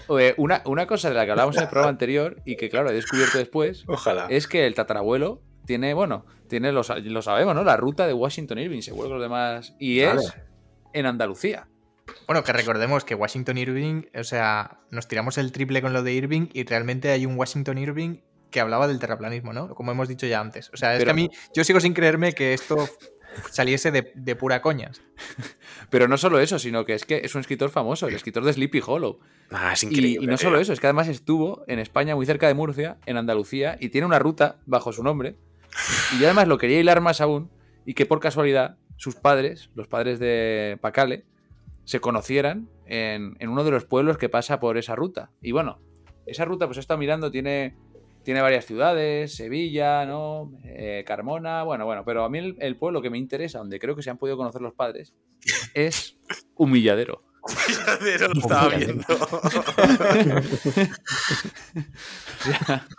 Oye, 0.08 0.34
Una, 0.38 0.62
una 0.66 0.86
cosa 0.88 1.10
de 1.10 1.16
la 1.16 1.26
que 1.26 1.32
hablábamos 1.32 1.56
en 1.58 1.64
el 1.64 1.70
programa 1.70 1.90
anterior 1.90 2.42
y 2.46 2.56
que, 2.58 2.70
claro, 2.70 2.90
he 2.90 2.94
descubierto 2.94 3.38
después 3.38 3.86
Ojalá. 3.88 4.28
es 4.30 4.48
que 4.48 4.66
el 4.68 4.76
tatarabuelo 4.76 5.42
tiene, 5.66 5.94
bueno, 5.94 6.26
tiene, 6.48 6.72
lo, 6.72 6.82
lo 7.04 7.22
sabemos, 7.22 7.56
¿no? 7.56 7.64
La 7.64 7.78
ruta 7.78 8.08
de 8.08 8.14
Washington 8.14 8.60
Irving, 8.60 8.82
seguro 8.82 9.08
que 9.10 9.14
los 9.16 9.22
demás. 9.24 9.76
Y 9.80 10.00
es 10.02 10.16
Vale. 10.16 10.44
en 10.94 11.06
Andalucía. 11.06 11.68
Bueno, 12.28 12.44
que 12.44 12.52
recordemos 12.54 13.06
que 13.06 13.16
Washington 13.16 13.58
Irving, 13.58 14.04
o 14.14 14.24
sea, 14.24 14.80
nos 14.92 15.08
tiramos 15.08 15.38
el 15.38 15.52
triple 15.52 15.82
con 15.82 15.94
lo 15.94 16.04
de 16.04 16.14
Irving 16.14 16.48
y 16.54 16.64
realmente 16.66 17.10
hay 17.12 17.26
un 17.26 17.38
Washington 17.38 17.78
Irving 17.78 18.18
que 18.52 18.60
hablaba 18.60 18.88
del 18.88 19.00
terraplanismo, 19.00 19.52
¿no? 19.54 19.74
Como 19.74 19.92
hemos 19.92 20.08
dicho 20.08 20.28
ya 20.28 20.40
antes. 20.40 20.70
O 20.74 20.78
sea, 20.78 20.96
es 20.96 21.04
que 21.04 21.10
a 21.10 21.14
mí, 21.14 21.30
yo 21.56 21.64
sigo 21.64 21.80
sin 21.80 21.94
creerme 21.94 22.34
que 22.34 22.54
esto 22.54 22.88
saliese 23.50 23.90
de, 23.92 24.12
de 24.14 24.36
pura 24.36 24.62
coña. 24.62 24.92
Pero 25.90 26.08
no 26.08 26.18
solo 26.18 26.40
eso, 26.40 26.60
sino 26.60 26.86
que 26.86 26.94
es 26.94 27.06
que 27.06 27.22
es 27.24 27.34
un 27.36 27.42
escritor 27.42 27.70
famoso, 27.72 28.08
el 28.08 28.14
escritor 28.16 28.44
de 28.44 28.54
Sleepy 28.54 28.82
Hollow. 28.86 29.20
Ah, 29.50 29.74
es 29.74 29.84
Y, 29.84 29.88
increíble. 29.88 30.26
y 30.26 30.28
no 30.28 30.38
solo 30.38 30.60
eso, 30.60 30.72
es 30.74 30.80
que 30.80 30.88
además 30.88 31.08
estuvo 31.08 31.64
en 31.68 31.80
España, 31.80 32.16
muy 32.16 32.26
cerca 32.26 32.48
de 32.48 32.54
Murcia, 32.54 32.98
en 33.06 33.18
Andalucía, 33.18 33.78
y 33.80 33.90
tiene 33.90 34.06
una 34.06 34.20
ruta 34.20 34.58
bajo 34.66 34.92
su 34.94 35.04
nombre. 35.04 35.36
Y 36.14 36.20
yo 36.20 36.26
además 36.26 36.48
lo 36.48 36.58
quería 36.58 36.80
hilar 36.80 37.02
más 37.02 37.22
aún, 37.22 37.50
y 37.86 37.94
que 37.94 38.06
por 38.06 38.20
casualidad 38.20 38.78
sus 38.98 39.16
padres, 39.16 39.70
los 39.76 39.88
padres 39.88 40.20
de 40.20 40.78
Pacale, 40.82 41.26
se 41.84 42.00
conocieran 42.00 42.70
en, 42.86 43.36
en 43.40 43.50
uno 43.50 43.64
de 43.64 43.72
los 43.72 43.86
pueblos 43.86 44.18
que 44.18 44.30
pasa 44.30 44.60
por 44.60 44.78
esa 44.78 44.96
ruta. 44.96 45.32
Y 45.42 45.52
bueno, 45.52 45.80
esa 46.26 46.46
ruta, 46.46 46.68
pues 46.68 46.78
he 46.78 46.82
estado 46.82 46.98
mirando, 46.98 47.32
tiene, 47.32 47.76
tiene 48.24 48.42
varias 48.42 48.66
ciudades, 48.66 49.36
Sevilla, 49.36 50.06
¿no? 50.06 50.52
Eh, 50.64 51.04
Carmona, 51.06 51.64
bueno, 51.64 51.86
bueno, 51.86 52.04
pero 52.06 52.24
a 52.24 52.30
mí 52.30 52.40
el, 52.40 52.56
el 52.60 52.78
pueblo 52.78 53.02
que 53.02 53.10
me 53.10 53.18
interesa, 53.18 53.60
donde 53.60 53.80
creo 53.80 53.96
que 53.96 54.04
se 54.04 54.10
han 54.10 54.18
podido 54.18 54.38
conocer 54.38 54.62
los 54.62 54.74
padres, 54.74 55.14
es 55.74 56.18
Humilladero. 56.56 57.24
Lo 58.34 58.40
estaba 58.40 58.70
viendo. 58.70 59.04
O 59.10 59.14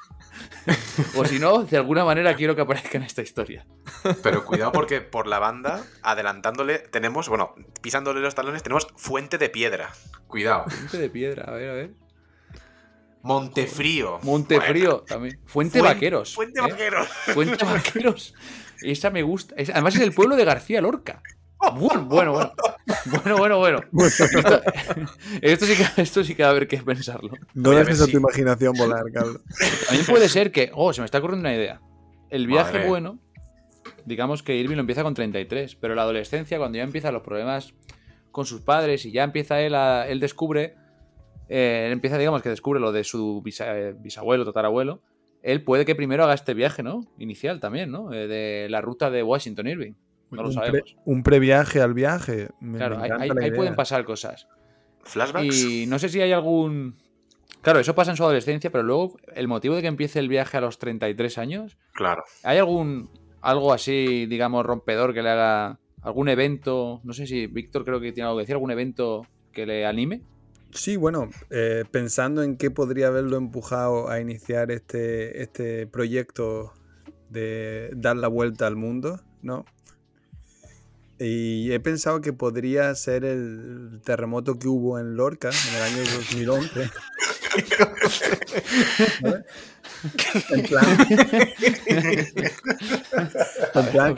si 1.26 1.38
no, 1.38 1.64
de 1.64 1.76
alguna 1.76 2.04
manera 2.04 2.34
quiero 2.36 2.54
que 2.54 2.62
aparezca 2.62 2.98
en 2.98 3.04
esta 3.04 3.22
historia. 3.22 3.66
Pero 4.22 4.44
cuidado 4.44 4.72
porque 4.72 5.00
por 5.00 5.26
la 5.26 5.38
banda, 5.38 5.82
adelantándole, 6.02 6.78
tenemos, 6.78 7.28
bueno, 7.28 7.54
pisándole 7.82 8.20
los 8.20 8.34
talones, 8.34 8.62
tenemos 8.62 8.86
Fuente 8.96 9.38
de 9.38 9.48
Piedra. 9.48 9.92
Cuidado. 10.26 10.64
Fuente 10.68 10.98
de 10.98 11.10
piedra, 11.10 11.44
a 11.44 11.52
ver, 11.52 11.70
a 11.70 11.72
ver. 11.74 11.90
Montefrío. 13.22 14.18
Montefrío 14.22 15.00
también. 15.00 15.40
Fuente 15.46 15.80
Fuen- 15.80 15.84
Vaqueros. 15.84 16.34
Fuente 16.34 16.60
¿eh? 16.60 16.62
Vaqueros. 16.62 17.08
Fuente 17.08 17.64
Vaqueros. 17.64 18.34
Esa 18.82 19.10
me 19.10 19.22
gusta. 19.22 19.54
Además 19.72 19.94
es 19.94 20.02
el 20.02 20.12
pueblo 20.12 20.36
de 20.36 20.44
García 20.44 20.80
Lorca. 20.82 21.22
Bueno, 21.72 22.04
bueno, 22.04 22.32
bueno. 22.32 22.52
Bueno, 23.22 23.36
bueno, 23.38 23.58
bueno. 23.58 23.80
Esto, 24.06 24.24
esto 25.42 25.66
sí 25.66 25.74
que, 25.76 26.02
esto 26.02 26.24
sí 26.24 26.34
que 26.34 26.42
va 26.42 26.48
a 26.48 26.52
haber 26.52 26.68
que 26.68 26.78
pensarlo. 26.78 27.30
No 27.54 27.70
a 27.70 27.76
dejes 27.76 28.00
a 28.00 28.06
tu 28.06 28.16
imaginación 28.16 28.74
volar, 28.76 29.04
Carlos. 29.12 29.40
También 29.86 30.06
puede 30.06 30.28
ser 30.28 30.52
que. 30.52 30.70
Oh, 30.74 30.92
se 30.92 31.00
me 31.00 31.04
está 31.06 31.18
ocurriendo 31.18 31.48
una 31.48 31.54
idea. 31.56 31.80
El 32.30 32.46
viaje 32.46 32.72
Madre. 32.74 32.88
bueno. 32.88 33.18
Digamos 34.06 34.42
que 34.42 34.56
Irving 34.56 34.74
lo 34.76 34.80
empieza 34.80 35.02
con 35.02 35.14
33, 35.14 35.76
pero 35.76 35.94
la 35.94 36.02
adolescencia, 36.02 36.58
cuando 36.58 36.76
ya 36.78 36.84
empiezan 36.84 37.14
los 37.14 37.22
problemas 37.22 37.74
con 38.32 38.44
sus 38.46 38.60
padres 38.60 39.04
y 39.06 39.12
ya 39.12 39.24
empieza 39.24 39.60
él 39.60 39.74
a. 39.74 40.06
Él 40.08 40.20
descubre. 40.20 40.74
eh, 41.48 41.84
él 41.86 41.92
empieza, 41.92 42.18
digamos, 42.18 42.42
que 42.42 42.48
descubre 42.48 42.80
lo 42.80 42.92
de 42.92 43.04
su 43.04 43.42
bisa- 43.42 43.76
eh, 43.76 43.94
bisabuelo, 43.98 44.44
tatarabuelo. 44.44 45.00
Él 45.42 45.62
puede 45.62 45.84
que 45.84 45.94
primero 45.94 46.24
haga 46.24 46.32
este 46.34 46.54
viaje, 46.54 46.82
¿no? 46.82 47.00
Inicial 47.18 47.60
también, 47.60 47.90
¿no? 47.90 48.12
Eh, 48.14 48.26
de 48.26 48.66
la 48.70 48.80
ruta 48.80 49.10
de 49.10 49.22
Washington 49.22 49.66
Irving. 49.68 49.92
No 50.36 50.42
lo 50.42 50.48
un, 50.48 50.54
sabemos. 50.54 50.80
pre- 50.82 50.96
un 51.04 51.22
previaje 51.22 51.80
al 51.80 51.94
viaje. 51.94 52.48
Me, 52.60 52.78
Claro, 52.78 52.98
me 52.98 53.44
ahí, 53.44 53.50
pueden 53.52 53.74
pasar 53.74 54.04
cosas. 54.04 54.46
Flashbacks. 55.04 55.62
Y 55.64 55.86
no 55.86 55.98
sé 55.98 56.08
si 56.08 56.20
hay 56.20 56.32
algún. 56.32 56.96
Claro, 57.60 57.78
eso 57.80 57.94
pasa 57.94 58.10
en 58.10 58.16
su 58.16 58.24
adolescencia, 58.24 58.70
pero 58.70 58.82
luego 58.84 59.16
el 59.34 59.48
motivo 59.48 59.74
de 59.74 59.82
que 59.82 59.88
empiece 59.88 60.18
el 60.18 60.28
viaje 60.28 60.56
a 60.56 60.60
los 60.60 60.78
33 60.78 61.38
años, 61.38 61.78
Claro. 61.92 62.24
¿hay 62.42 62.58
algún 62.58 63.10
algo 63.40 63.72
así, 63.72 64.26
digamos, 64.26 64.64
rompedor 64.66 65.12
que 65.14 65.22
le 65.22 65.30
haga 65.30 65.78
algún 66.02 66.28
evento? 66.28 67.00
No 67.04 67.12
sé 67.14 67.26
si 67.26 67.46
Víctor 67.46 67.84
creo 67.84 68.00
que 68.00 68.12
tiene 68.12 68.26
algo 68.28 68.38
que 68.38 68.42
decir, 68.42 68.54
algún 68.54 68.70
evento 68.70 69.26
que 69.52 69.64
le 69.66 69.86
anime. 69.86 70.22
Sí, 70.72 70.96
bueno, 70.96 71.30
eh, 71.50 71.84
pensando 71.90 72.42
en 72.42 72.56
qué 72.56 72.70
podría 72.70 73.06
haberlo 73.06 73.36
empujado 73.36 74.08
a 74.10 74.20
iniciar 74.20 74.70
este, 74.72 75.40
este 75.42 75.86
proyecto 75.86 76.72
de 77.30 77.90
dar 77.94 78.16
la 78.16 78.28
vuelta 78.28 78.66
al 78.66 78.76
mundo, 78.76 79.20
¿no? 79.42 79.64
Y 81.18 81.70
he 81.72 81.78
pensado 81.80 82.20
que 82.20 82.32
podría 82.32 82.94
ser 82.94 83.24
el 83.24 84.00
terremoto 84.04 84.58
que 84.58 84.66
hubo 84.66 84.98
en 84.98 85.16
Lorca 85.16 85.50
en 85.50 85.76
el 85.76 85.82
año 85.82 86.02
2011. 86.16 86.90
¿Vale? 89.22 89.44
En 90.50 90.62
plan, 90.62 90.84
en 93.74 93.86
plan, 93.86 94.16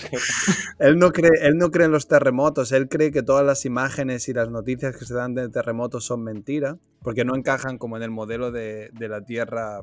él 0.79 0.99
no, 0.99 1.13
cree, 1.13 1.31
él 1.43 1.57
no 1.59 1.71
cree 1.71 1.87
en 1.87 1.93
los 1.93 2.09
terremotos, 2.09 2.73
él 2.73 2.89
cree 2.89 3.13
que 3.13 3.23
todas 3.23 3.47
las 3.47 3.65
imágenes 3.65 4.29
y 4.29 4.33
las 4.33 4.51
noticias 4.51 4.97
que 4.97 5.05
se 5.05 5.15
dan 5.15 5.35
de 5.35 5.49
terremotos 5.49 6.05
son 6.05 6.25
mentiras, 6.25 6.77
porque 7.03 7.25
no 7.25 7.37
encajan 7.37 7.79
como 7.79 7.97
en 7.97 8.03
el 8.03 8.11
modelo 8.11 8.51
de, 8.51 8.91
de 8.93 9.09
la 9.09 9.25
Tierra 9.25 9.83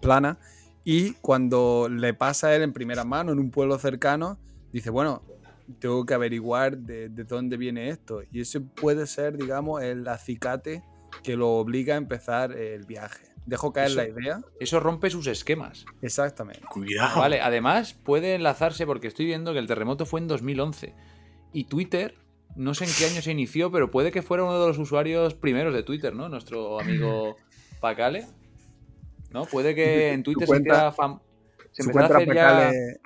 plana. 0.00 0.38
Y 0.84 1.14
cuando 1.14 1.88
le 1.90 2.14
pasa 2.14 2.48
a 2.48 2.54
él 2.54 2.62
en 2.62 2.72
primera 2.72 3.04
mano, 3.04 3.32
en 3.32 3.40
un 3.40 3.50
pueblo 3.50 3.78
cercano, 3.78 4.38
dice, 4.72 4.90
bueno, 4.90 5.22
tengo 5.78 6.04
que 6.06 6.14
averiguar 6.14 6.78
de, 6.78 7.08
de 7.08 7.24
dónde 7.24 7.56
viene 7.56 7.88
esto. 7.90 8.22
Y 8.30 8.40
ese 8.40 8.60
puede 8.60 9.06
ser, 9.06 9.36
digamos, 9.36 9.82
el 9.82 10.06
acicate 10.08 10.82
que 11.22 11.36
lo 11.36 11.50
obliga 11.52 11.94
a 11.94 11.98
empezar 11.98 12.52
el 12.52 12.84
viaje. 12.84 13.26
Dejo 13.46 13.72
caer 13.72 13.88
Eso- 13.88 13.96
la 13.96 14.08
idea. 14.08 14.40
Eso 14.60 14.80
rompe 14.80 15.08
sus 15.10 15.26
esquemas. 15.28 15.84
Exactamente. 16.02 16.62
Cuidado. 16.68 17.20
Vale, 17.20 17.40
además 17.40 17.94
puede 17.94 18.34
enlazarse 18.34 18.86
porque 18.86 19.06
estoy 19.06 19.26
viendo 19.26 19.52
que 19.52 19.58
el 19.60 19.66
terremoto 19.68 20.04
fue 20.06 20.20
en 20.20 20.26
2011 20.28 20.94
y 21.52 21.64
Twitter, 21.64 22.16
no 22.56 22.74
sé 22.74 22.84
en 22.86 22.90
qué 22.98 23.06
año 23.06 23.22
se 23.22 23.30
inició, 23.30 23.70
pero 23.70 23.90
puede 23.90 24.10
que 24.10 24.22
fuera 24.22 24.42
uno 24.44 24.60
de 24.60 24.66
los 24.66 24.78
usuarios 24.78 25.34
primeros 25.34 25.72
de 25.74 25.82
Twitter, 25.84 26.14
¿no? 26.14 26.28
Nuestro 26.28 26.80
amigo 26.80 27.36
Pacale. 27.80 28.26
¿No? 29.30 29.44
Puede 29.44 29.74
que 29.74 30.12
en 30.12 30.22
Twitter 30.22 30.48
se 30.48 30.56
hiciera 30.56 30.92
fam- 30.94 31.20
se 31.72 31.82
Su 31.82 31.90
cuenta 31.90 32.16
hacer 32.16 32.34
ya... 32.34 32.48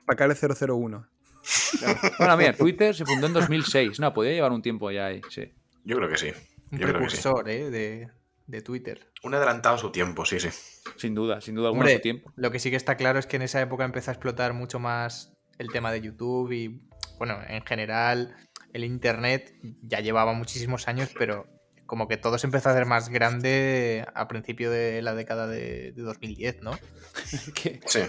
Pacale, 0.07 0.35
Pacale 0.35 0.35
001. 0.35 1.07
Bueno, 2.19 2.37
mira, 2.37 2.52
Twitter 2.52 2.95
se 2.95 3.04
fundó 3.04 3.26
en 3.26 3.33
2006. 3.33 3.99
No, 4.00 4.12
podía 4.12 4.33
llevar 4.33 4.52
un 4.52 4.62
tiempo 4.62 4.90
ya 4.90 5.07
ahí, 5.07 5.21
sí. 5.30 5.52
Yo 5.85 5.97
creo 5.97 6.09
que 6.09 6.16
sí. 6.19 6.28
Un 6.71 6.78
Yo 6.78 6.87
sí. 6.87 6.92
precursor, 6.92 7.49
¿eh? 7.49 7.71
De, 7.71 8.09
de 8.47 8.62
Twitter. 8.62 9.11
Un 9.23 9.35
adelantado 9.35 9.75
a 9.76 9.78
su 9.78 9.90
tiempo, 9.90 10.25
sí, 10.25 10.38
sí. 10.40 10.49
Sin 10.97 11.14
duda, 11.14 11.40
sin 11.40 11.54
duda 11.54 11.69
alguna 11.69 11.83
Hombre, 11.83 11.97
su 11.97 12.00
tiempo. 12.02 12.33
lo 12.37 12.50
que 12.50 12.59
sí 12.59 12.71
que 12.71 12.76
está 12.76 12.97
claro 12.97 13.19
es 13.19 13.26
que 13.26 13.37
en 13.37 13.42
esa 13.42 13.61
época 13.61 13.85
empezó 13.85 14.11
a 14.11 14.14
explotar 14.14 14.52
mucho 14.54 14.78
más 14.78 15.33
el 15.59 15.69
tema 15.71 15.92
de 15.92 16.00
YouTube 16.00 16.52
y, 16.52 16.80
bueno, 17.19 17.38
en 17.49 17.64
general 17.64 18.35
el 18.73 18.85
Internet 18.85 19.54
ya 19.83 20.00
llevaba 20.00 20.33
muchísimos 20.33 20.88
años, 20.88 21.11
pero 21.19 21.47
como 21.87 22.07
que 22.07 22.16
todo 22.16 22.38
se 22.38 22.47
empezó 22.47 22.69
a 22.69 22.73
hacer 22.73 22.87
más 22.87 23.09
grande 23.09 24.07
a 24.14 24.28
principio 24.28 24.71
de 24.71 25.02
la 25.02 25.14
década 25.14 25.47
de, 25.49 25.92
de 25.92 26.02
2010, 26.02 26.62
¿no? 26.62 26.78
Que- 27.54 27.80
Sí. 27.87 28.00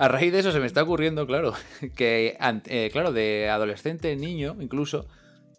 A 0.00 0.08
raíz 0.08 0.32
de 0.32 0.38
eso 0.38 0.50
se 0.50 0.60
me 0.60 0.66
está 0.66 0.82
ocurriendo, 0.82 1.26
claro, 1.26 1.52
que, 1.96 2.36
eh, 2.66 2.88
claro, 2.90 3.12
de 3.12 3.48
adolescente, 3.50 4.16
niño, 4.16 4.56
incluso, 4.60 5.06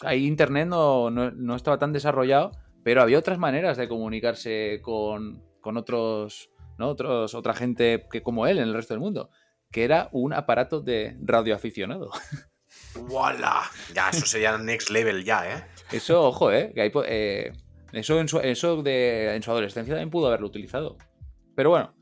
ahí 0.02 0.26
Internet 0.26 0.68
no, 0.68 1.12
no- 1.12 1.30
no 1.32 1.56
estaba 1.56 1.78
tan 1.78 1.94
desarrollado, 1.94 2.52
pero 2.84 3.04
había 3.04 3.20
otras 3.20 3.38
maneras 3.38 3.78
de 3.78 3.88
comunicarse 3.88 4.80
con, 4.82 5.44
con 5.62 5.78
otros, 5.78 6.50
¿no? 6.80 6.88
otros, 6.90 7.36
otra 7.36 7.54
gente 7.54 8.08
que 8.12 8.24
como 8.24 8.48
él 8.48 8.58
en 8.58 8.64
el 8.70 8.74
resto 8.74 8.96
del 8.96 9.02
mundo, 9.02 9.30
que 9.72 9.84
era 9.84 10.10
un 10.12 10.34
aparato 10.34 10.82
de 10.82 11.16
radioaficionado. 11.22 12.10
¡Wala! 13.10 13.62
Ya, 13.94 14.10
eso 14.10 14.26
sería 14.26 14.58
next 14.58 14.90
level 14.90 15.24
ya, 15.24 15.50
¿eh? 15.58 15.64
Eso, 15.92 16.24
ojo, 16.24 16.52
¿eh? 16.52 16.72
Que 16.74 16.92
eh, 17.06 17.54
eso 17.94 18.20
en 18.20 18.28
su, 18.28 18.40
eso 18.40 18.82
de, 18.82 19.36
en 19.36 19.44
su 19.44 19.52
adolescencia 19.52 19.94
también 19.94 20.10
pudo 20.10 20.28
haberlo 20.28 20.48
utilizado. 20.48 20.98
Pero 21.56 21.70
bueno, 21.70 21.94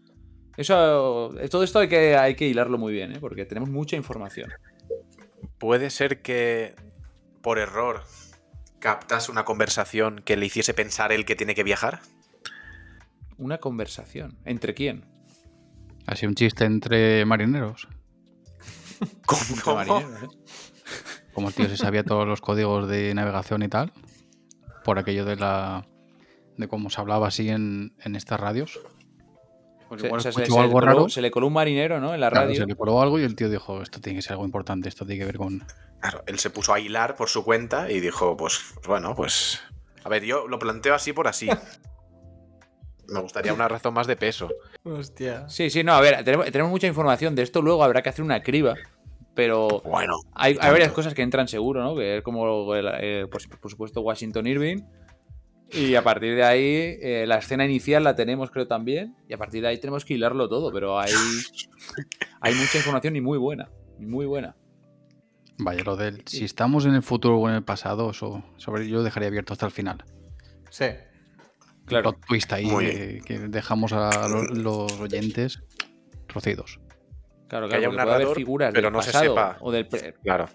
eso, 0.59 1.33
todo 1.49 1.63
esto 1.63 1.79
hay 1.79 1.87
que, 1.87 2.17
hay 2.17 2.35
que 2.35 2.45
hilarlo 2.45 2.77
muy 2.77 2.91
bien, 2.91 3.13
¿eh? 3.13 3.17
Porque 3.21 3.45
tenemos 3.45 3.69
mucha 3.69 3.95
información. 3.95 4.51
Puede 5.57 5.89
ser 5.89 6.21
que 6.21 6.75
por 7.41 7.59
error 7.59 8.03
captas 8.79 9.29
una 9.29 9.45
conversación 9.45 10.21
que 10.25 10.35
le 10.35 10.45
hiciese 10.45 10.73
pensar 10.73 11.13
él 11.13 11.23
que 11.23 11.37
tiene 11.37 11.55
que 11.55 11.63
viajar. 11.63 12.01
Una 13.37 13.59
conversación. 13.59 14.37
¿Entre 14.43 14.73
quién? 14.73 15.05
Así 16.05 16.25
un 16.25 16.35
chiste 16.35 16.65
entre 16.65 17.23
marineros. 17.25 17.87
Entre 18.99 19.61
¿Cómo? 19.63 19.75
marineros, 19.77 20.23
¿eh? 20.23 20.27
Como 21.33 21.47
el 21.47 21.53
tío 21.53 21.69
se 21.69 21.77
sabía 21.77 22.03
todos 22.03 22.27
los 22.27 22.41
códigos 22.41 22.89
de 22.89 23.13
navegación 23.13 23.63
y 23.63 23.69
tal. 23.69 23.93
Por 24.83 24.99
aquello 24.99 25.23
de 25.23 25.37
la. 25.37 25.87
de 26.57 26.67
cómo 26.67 26.89
se 26.89 26.99
hablaba 26.99 27.27
así 27.27 27.47
en, 27.47 27.93
en 28.03 28.17
estas 28.17 28.41
radios. 28.41 28.77
Pues 29.89 30.01
Se, 30.01 30.07
igual 30.07 30.19
o 30.19 30.21
sea, 30.21 30.31
se- 30.31 30.41
escuchó 30.41 30.53
se 30.53 30.59
le 30.59 30.63
algo 30.65 30.73
coló- 30.79 30.85
raro. 30.85 31.09
se 31.09 31.21
le 31.21 31.31
coló 31.31 31.47
un 31.47 31.53
marinero, 31.53 31.99
¿no? 31.99 32.13
En 32.13 32.21
la 32.21 32.29
claro, 32.29 32.45
radio. 32.47 32.61
se 32.61 32.65
le 32.67 32.75
coló 32.75 33.01
algo 33.01 33.19
y 33.19 33.23
el 33.23 33.35
tío 33.35 33.49
dijo: 33.49 33.81
Esto 33.81 33.99
tiene 33.99 34.19
que 34.19 34.21
ser 34.21 34.33
algo 34.33 34.45
importante, 34.45 34.87
esto 34.87 35.05
tiene 35.05 35.19
que 35.19 35.25
ver 35.25 35.37
con. 35.37 35.63
Claro, 35.99 36.23
él 36.27 36.39
se 36.39 36.49
puso 36.49 36.73
a 36.73 36.79
hilar 36.79 37.15
por 37.17 37.27
su 37.27 37.43
cuenta 37.43 37.91
y 37.91 37.99
dijo, 37.99 38.37
pues 38.37 38.61
bueno, 38.87 39.13
pues... 39.15 39.59
A 40.05 40.07
ver, 40.07 40.23
yo 40.23 40.47
lo 40.47 40.57
planteo 40.57 40.95
así 40.95 41.11
por 41.11 41.27
así. 41.27 41.49
Me 43.07 43.19
gustaría 43.21 43.53
una 43.53 43.67
razón 43.67 43.93
más 43.95 44.05
de 44.07 44.15
peso. 44.15 44.49
Hostia. 44.83 45.49
Sí, 45.49 45.69
sí, 45.69 45.83
no, 45.83 45.93
a 45.93 46.01
ver, 46.01 46.23
tenemos, 46.23 46.45
tenemos 46.51 46.71
mucha 46.71 46.85
información. 46.87 47.33
De 47.35 47.41
esto 47.41 47.61
luego 47.61 47.83
habrá 47.83 48.01
que 48.03 48.09
hacer 48.09 48.23
una 48.23 48.41
criba. 48.43 48.75
Pero 49.33 49.81
Bueno, 49.83 50.15
hay, 50.35 50.53
varias 50.55 50.91
cosas 50.91 51.13
que 51.13 51.21
entran 51.21 51.47
seguro, 51.47 51.81
¿no? 51.83 51.95
Que 51.95 52.17
es 52.17 52.23
como, 52.23 52.75
el- 52.75 52.89
eh, 53.01 53.25
por 53.29 53.41
supuesto, 53.71 54.01
Washington 54.01 54.45
Irving. 54.47 54.83
Y 55.71 55.95
a 55.95 56.03
partir 56.03 56.35
de 56.35 56.43
ahí, 56.43 56.97
eh, 57.01 57.25
la 57.27 57.37
escena 57.37 57.63
inicial 57.65 58.03
la 58.03 58.15
tenemos, 58.15 58.49
creo, 58.51 58.67
también. 58.67 59.15
Y 59.27 59.33
a 59.33 59.37
partir 59.37 59.61
de 59.61 59.67
ahí 59.67 59.77
tenemos 59.77 60.03
que 60.05 60.15
hilarlo 60.15 60.49
todo. 60.49 60.71
Pero 60.71 60.99
hay, 60.99 61.11
hay 62.41 62.55
mucha 62.55 62.77
información 62.77 63.15
y 63.15 63.21
muy 63.21 63.37
buena. 63.37 63.69
Muy 63.99 64.25
buena. 64.25 64.55
Vaya, 65.59 65.83
lo 65.83 65.95
del. 65.95 66.23
Si 66.25 66.45
estamos 66.45 66.85
en 66.85 66.95
el 66.95 67.03
futuro 67.03 67.37
o 67.37 67.49
en 67.49 67.55
el 67.55 67.63
pasado, 67.63 68.09
eso, 68.11 68.43
sobre 68.57 68.87
yo 68.87 69.03
dejaría 69.03 69.27
abierto 69.27 69.53
hasta 69.53 69.65
el 69.65 69.71
final. 69.71 70.03
Sí. 70.69 70.85
Claro. 71.85 72.11
Plot 72.13 72.25
twist 72.27 72.53
ahí 72.53 72.69
que, 72.69 73.21
que 73.25 73.39
dejamos 73.39 73.93
a 73.93 74.27
lo- 74.29 74.43
los 74.43 74.91
oyentes 74.99 75.61
rocidos. 76.27 76.79
Claro, 77.47 77.65
Que 77.67 77.71
claro, 77.71 77.79
haya 77.81 77.87
porque 77.87 77.87
un 77.87 77.99
haber 77.99 78.07
narrador, 78.13 78.35
figuras 78.35 78.71
pero 78.73 78.87
del 78.87 78.93
no 78.93 79.01
se 79.01 79.11
sepa. 79.11 79.57
o 79.59 79.71
del 79.71 79.87
pre- 79.87 80.13
claro. 80.23 80.45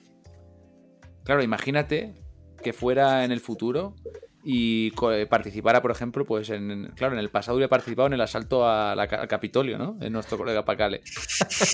Claro, 1.25 1.43
imagínate 1.43 2.15
que 2.63 2.73
fuera 2.73 3.25
en 3.25 3.33
el 3.33 3.41
futuro 3.41 3.97
y 4.45 4.93
eh, 5.13 5.27
participara, 5.27 5.81
por 5.81 5.91
ejemplo, 5.91 6.25
pues 6.27 6.51
en, 6.51 6.93
claro, 6.95 7.15
en 7.15 7.21
el 7.21 7.31
pasado 7.31 7.57
hubiera 7.57 7.71
participado 7.71 8.07
en 8.09 8.13
el 8.13 8.21
asalto 8.21 8.69
a 8.69 8.95
la 8.95 9.07
ca- 9.09 9.23
al 9.23 9.29
Capitolio, 9.29 9.79
¿no? 9.79 9.97
En 10.03 10.13
nuestro 10.13 10.37
colega 10.37 10.65
Pacale. 10.65 11.01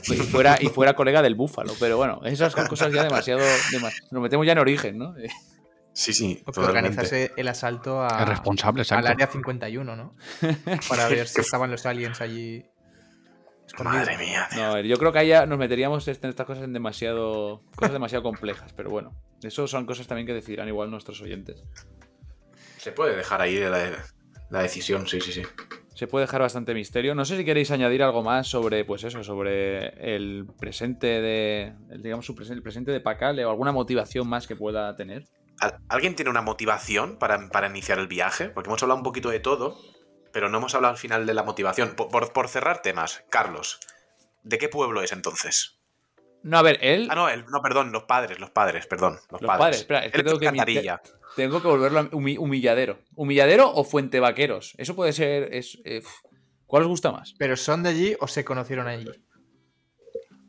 Y 0.09 0.14
fuera, 0.16 0.57
y 0.61 0.66
fuera 0.68 0.95
colega 0.95 1.21
del 1.23 1.35
Búfalo. 1.35 1.73
Pero 1.81 1.97
bueno, 1.97 2.21
esas 2.25 2.53
son 2.53 2.66
cosas 2.68 2.92
ya 2.92 3.03
demasiado. 3.03 3.40
dema- 3.73 3.92
nos 4.12 4.23
metemos 4.23 4.47
ya 4.47 4.53
en 4.53 4.59
origen, 4.59 4.99
¿no? 4.99 5.14
Sí, 5.92 6.12
sí. 6.12 6.40
O 6.42 6.53
que 6.53 6.61
totalmente. 6.61 6.88
organizase 6.88 7.33
el 7.37 7.49
asalto 7.49 8.03
a, 8.03 8.21
El 8.23 8.27
responsable, 8.29 8.85
al 8.88 9.07
área 9.09 9.27
51, 9.27 9.97
¿no? 9.97 10.14
Para 10.88 11.09
ver 11.09 11.27
si 11.27 11.40
estaban 11.40 11.71
los 11.73 11.85
aliens 11.87 12.21
allí 12.21 12.64
escondidos. 13.66 14.07
Madre 14.07 14.16
mía. 14.16 14.47
No, 14.55 14.62
a 14.66 14.75
ver, 14.75 14.87
yo 14.87 14.97
creo 14.97 15.12
que 15.12 15.18
ahí 15.18 15.29
ya 15.29 15.47
nos 15.47 15.59
meteríamos 15.59 16.07
en 16.07 16.12
estas 16.23 16.47
cosas 16.47 16.62
en 16.62 16.73
demasiado. 16.73 17.62
cosas 17.75 17.92
demasiado 17.92 18.23
complejas. 18.23 18.73
Pero 18.77 18.90
bueno, 18.90 19.12
eso 19.42 19.66
son 19.66 19.85
cosas 19.87 20.07
también 20.07 20.27
que 20.29 20.33
decidirán 20.35 20.68
igual 20.68 20.90
nuestros 20.92 21.21
oyentes. 21.23 21.64
Se 22.81 22.93
puede 22.93 23.14
dejar 23.14 23.43
ahí 23.43 23.57
la, 23.59 24.05
la 24.49 24.62
decisión, 24.62 25.07
sí, 25.07 25.21
sí, 25.21 25.33
sí. 25.33 25.43
Se 25.95 26.07
puede 26.07 26.25
dejar 26.25 26.40
bastante 26.40 26.73
misterio. 26.73 27.14
No 27.14 27.27
sé 27.27 27.37
si 27.37 27.45
queréis 27.45 27.71
añadir 27.71 28.03
algo 28.03 28.23
más 28.23 28.47
sobre, 28.49 28.87
pues 28.87 29.05
eso, 29.05 29.23
sobre 29.23 30.14
el 30.14 30.47
presente 30.59 31.07
de, 31.21 31.75
el, 31.90 32.03
digamos, 32.03 32.25
su 32.25 32.35
el 32.51 32.62
presente 32.62 32.90
de 32.90 33.01
Pacale 33.01 33.45
o 33.45 33.51
alguna 33.51 33.73
motivación 33.73 34.27
más 34.27 34.47
que 34.47 34.57
pueda 34.57 34.97
tener. 34.97 35.25
¿Al- 35.59 35.77
¿Alguien 35.90 36.14
tiene 36.16 36.31
una 36.31 36.40
motivación 36.40 37.19
para, 37.19 37.51
para 37.51 37.69
iniciar 37.69 37.99
el 37.99 38.07
viaje? 38.09 38.49
Porque 38.49 38.71
hemos 38.71 38.83
hablado 38.83 38.97
un 38.99 39.05
poquito 39.05 39.29
de 39.29 39.40
todo, 39.40 39.77
pero 40.33 40.49
no 40.49 40.57
hemos 40.57 40.75
hablado 40.75 40.93
al 40.93 40.99
final 40.99 41.27
de 41.27 41.35
la 41.35 41.43
motivación. 41.43 41.95
Por, 41.97 42.09
por- 42.09 42.33
por 42.33 42.49
cerrar 42.49 42.81
temas, 42.81 43.23
Carlos, 43.29 43.79
¿de 44.43 44.57
qué 44.57 44.71
pueblo 44.71 45.03
es 45.03 45.12
entonces? 45.12 45.80
No, 46.42 46.59
a 46.59 46.62
ver, 46.62 46.79
él. 46.81 47.09
Ah, 47.11 47.14
no, 47.14 47.29
el- 47.29 47.44
no, 47.46 47.61
perdón, 47.62 47.92
los 47.92 48.05
padres, 48.05 48.38
los 48.40 48.50
padres, 48.50 48.87
perdón. 48.87 49.14
Los, 49.31 49.40
Los 49.42 49.48
padres. 49.48 49.59
padres, 49.59 49.76
espera, 49.81 50.05
es 50.07 50.12
que 50.12 50.18
Él 50.18 50.24
tengo 50.24 50.38
que 50.38 50.46
Cantarilla. 50.46 51.03
Tengo 51.37 51.61
que 51.62 51.68
volverlo 51.68 52.00
a 52.00 52.11
humi- 52.11 52.38
humilladero. 52.38 52.98
¿Humilladero 53.14 53.70
o 53.72 53.85
Fuente 53.85 54.20
Vaqueros? 54.20 54.74
Eso 54.79 54.96
puede 54.96 55.12
ser. 55.12 55.55
Es, 55.55 55.79
eh. 55.85 56.03
¿Cuál 56.66 56.83
os 56.85 56.88
gusta 56.88 57.12
más? 57.12 57.35
¿Pero 57.38 57.57
son 57.57 57.83
de 57.83 57.90
allí 57.90 58.16
o 58.20 58.26
se 58.29 58.44
conocieron 58.44 58.87
allí? 58.88 59.07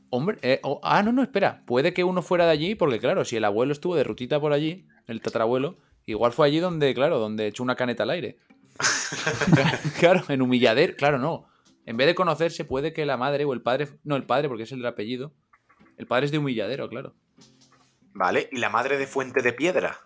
Hombre, 0.09 0.37
eh, 0.41 0.59
oh, 0.63 0.79
ah, 0.83 1.01
no, 1.03 1.11
no, 1.11 1.23
espera. 1.23 1.63
Puede 1.65 1.93
que 1.93 2.03
uno 2.03 2.21
fuera 2.21 2.45
de 2.45 2.51
allí, 2.51 2.75
porque 2.75 2.99
claro, 2.99 3.23
si 3.25 3.37
el 3.37 3.45
abuelo 3.45 3.71
estuvo 3.73 3.95
de 3.95 4.03
rutita 4.03 4.39
por 4.39 4.53
allí, 4.53 4.87
el 5.07 5.21
tatarabuelo, 5.21 5.77
igual 6.05 6.31
fue 6.33 6.47
allí 6.47 6.59
donde, 6.59 6.93
claro, 6.93 7.17
donde 7.19 7.47
echó 7.47 7.63
una 7.63 7.75
caneta 7.75 8.03
al 8.03 8.09
aire. 8.11 8.37
claro, 9.99 10.23
en 10.27 10.41
humilladero, 10.41 10.95
claro, 10.95 11.17
no. 11.17 11.45
En 11.85 11.97
vez 11.97 12.07
de 12.07 12.15
conocerse, 12.15 12.65
puede 12.65 12.93
que 12.93 13.05
la 13.05 13.17
madre 13.17 13.45
o 13.45 13.53
el 13.53 13.61
padre, 13.61 13.87
no, 14.03 14.15
el 14.15 14.23
padre, 14.25 14.47
porque 14.47 14.63
es 14.63 14.71
el 14.71 14.79
del 14.79 14.87
apellido. 14.87 15.33
El 16.01 16.07
padre 16.07 16.25
es 16.25 16.31
de 16.31 16.39
humilladero, 16.39 16.89
claro. 16.89 17.13
Vale, 18.13 18.49
¿y 18.51 18.57
la 18.57 18.71
madre 18.71 18.97
de 18.97 19.05
Fuente 19.05 19.43
de 19.43 19.53
Piedra? 19.53 19.99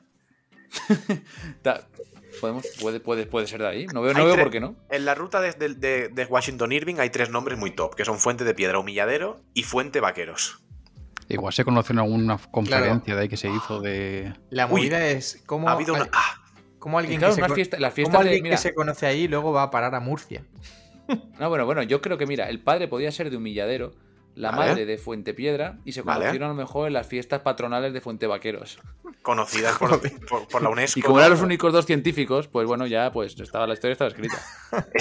Podemos, 2.42 2.66
puede, 2.82 3.00
puede, 3.00 3.26
puede 3.26 3.48
ser 3.48 3.62
de 3.62 3.68
ahí. 3.70 3.88
No 3.88 4.02
veo, 4.02 4.14
no 4.14 4.26
veo 4.26 4.36
por 4.36 4.50
qué 4.52 4.60
no. 4.60 4.76
En 4.90 5.06
la 5.06 5.16
ruta 5.16 5.40
de, 5.40 5.54
de- 5.54 5.74
de- 5.76 6.10
de 6.10 6.26
Washington 6.26 6.74
Irving 6.74 6.96
hay 7.00 7.10
tres 7.10 7.30
nombres 7.30 7.58
muy 7.58 7.72
top, 7.72 7.96
que 7.96 8.04
son 8.04 8.20
Fuente 8.20 8.44
de 8.44 8.54
Piedra, 8.54 8.78
Humilladero 8.78 9.40
y 9.54 9.64
Fuente 9.64 10.02
Vaqueros. 10.02 10.62
Igual 11.30 11.54
se 11.54 11.64
conoció 11.64 11.94
en 11.94 12.00
alguna 12.00 12.38
conferencia 12.52 13.16
de 13.16 13.22
ahí 13.22 13.30
que 13.30 13.38
se 13.38 13.48
hizo 13.50 13.80
de. 13.80 14.34
La 14.50 14.66
Uy, 14.66 14.82
movida 14.82 15.08
es 15.08 15.42
cómo, 15.46 15.70
Ha 15.70 15.72
habido 15.72 15.94
una... 15.94 16.10
Ah, 16.12 16.44
cómo 16.78 17.00
alguien, 17.00 17.20
Claro, 17.20 17.36
que, 17.56 17.64
se, 17.64 17.72
cómo 18.04 18.12
de- 18.12 18.18
alguien 18.18 18.44
mira. 18.44 18.56
que 18.58 18.62
se 18.62 18.74
conoce 18.76 19.06
ahí 19.06 19.30
luego 19.30 19.54
va 19.54 19.64
a 19.64 19.72
parar 19.72 19.96
a 19.96 20.02
Murcia. 20.02 20.44
No, 21.40 21.50
bueno, 21.50 21.66
bueno, 21.66 21.84
yo 21.84 22.02
creo 22.02 22.18
que, 22.18 22.26
mira, 22.26 22.50
el 22.50 22.60
padre 22.62 22.88
podía 22.90 23.12
ser 23.12 23.30
de 23.30 23.38
humilladero, 23.38 23.94
la 24.36 24.52
Vale. 24.52 24.72
madre 24.72 24.86
de 24.86 24.98
Fuente 24.98 25.34
Piedra, 25.34 25.78
y 25.86 25.94
se 25.94 26.02
Vale. 26.02 26.20
conocieron 26.20 26.48
a 26.50 26.54
lo 26.54 26.56
mejor 26.58 26.88
en 26.88 26.94
las 26.94 27.08
fiestas 27.08 27.42
patronales 27.42 27.94
de 27.94 28.02
Fuente 28.02 28.28
Vaqueros. 28.28 28.80
conocidas 29.22 29.78
por, 29.80 30.00
por- 30.28 30.48
por 30.48 30.62
la 30.62 30.70
UNESCO. 30.70 31.00
Y 31.00 31.02
como 31.04 31.18
eran 31.20 31.32
los 31.32 31.42
únicos 31.42 31.74
dos 31.74 31.86
científicos, 31.86 32.48
pues 32.48 32.68
bueno, 32.68 32.86
ya 32.86 33.12
pues 33.12 33.40
estaba 33.40 33.66
la 33.66 33.74
historia 33.74 33.94
estaba 33.94 34.10
escrita. 34.10 34.38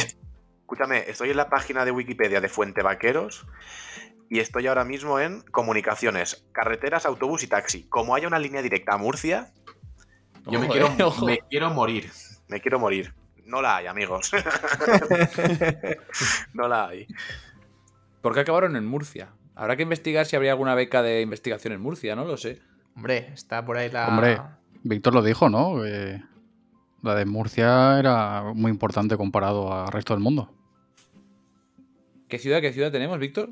Escúchame, 0.62 1.04
estoy 1.10 1.30
en 1.30 1.36
la 1.36 1.50
página 1.50 1.84
de 1.84 1.90
Wikipedia 1.90 2.40
de 2.40 2.48
Fuente 2.48 2.82
Vaqueros 2.82 3.44
y 4.30 4.38
estoy 4.40 4.66
ahora 4.66 4.84
mismo 4.84 5.20
en 5.20 5.42
comunicaciones, 5.42 6.46
carreteras, 6.52 7.04
autobús 7.04 7.42
y 7.42 7.48
taxi. 7.48 7.84
Como 7.88 8.14
haya 8.14 8.26
una 8.28 8.38
línea 8.38 8.62
directa 8.62 8.94
a 8.94 8.96
Murcia, 8.96 9.52
yo 10.46 10.58
me 10.60 10.68
quiero, 10.68 10.86
eh, 10.98 11.02
ojo. 11.02 11.26
me 11.26 11.38
quiero 11.50 11.70
morir. 11.70 12.10
Me 12.48 12.60
quiero 12.60 12.78
morir. 12.78 13.12
No 13.44 13.60
la 13.60 13.76
hay, 13.76 13.86
amigos. 13.88 14.30
no 16.54 16.66
la 16.68 16.88
hay. 16.88 17.06
¿Por 18.24 18.32
qué 18.32 18.40
acabaron 18.40 18.74
en 18.74 18.86
Murcia? 18.86 19.28
Habrá 19.54 19.76
que 19.76 19.82
investigar 19.82 20.24
si 20.24 20.34
habría 20.34 20.52
alguna 20.52 20.74
beca 20.74 21.02
de 21.02 21.20
investigación 21.20 21.74
en 21.74 21.82
Murcia, 21.82 22.16
no 22.16 22.24
lo 22.24 22.38
sé. 22.38 22.58
Hombre, 22.96 23.28
está 23.34 23.62
por 23.66 23.76
ahí 23.76 23.90
la. 23.90 24.08
Hombre. 24.08 24.40
Víctor 24.82 25.12
lo 25.12 25.22
dijo, 25.22 25.50
¿no? 25.50 25.76
La 27.02 27.14
de 27.14 27.26
Murcia 27.26 27.98
era 27.98 28.44
muy 28.54 28.70
importante 28.70 29.18
comparado 29.18 29.70
al 29.74 29.92
resto 29.92 30.14
del 30.14 30.22
mundo. 30.22 30.50
¿Qué 32.28 32.38
ciudad, 32.38 32.62
qué 32.62 32.72
ciudad 32.72 32.90
tenemos, 32.90 33.18
Víctor? 33.18 33.50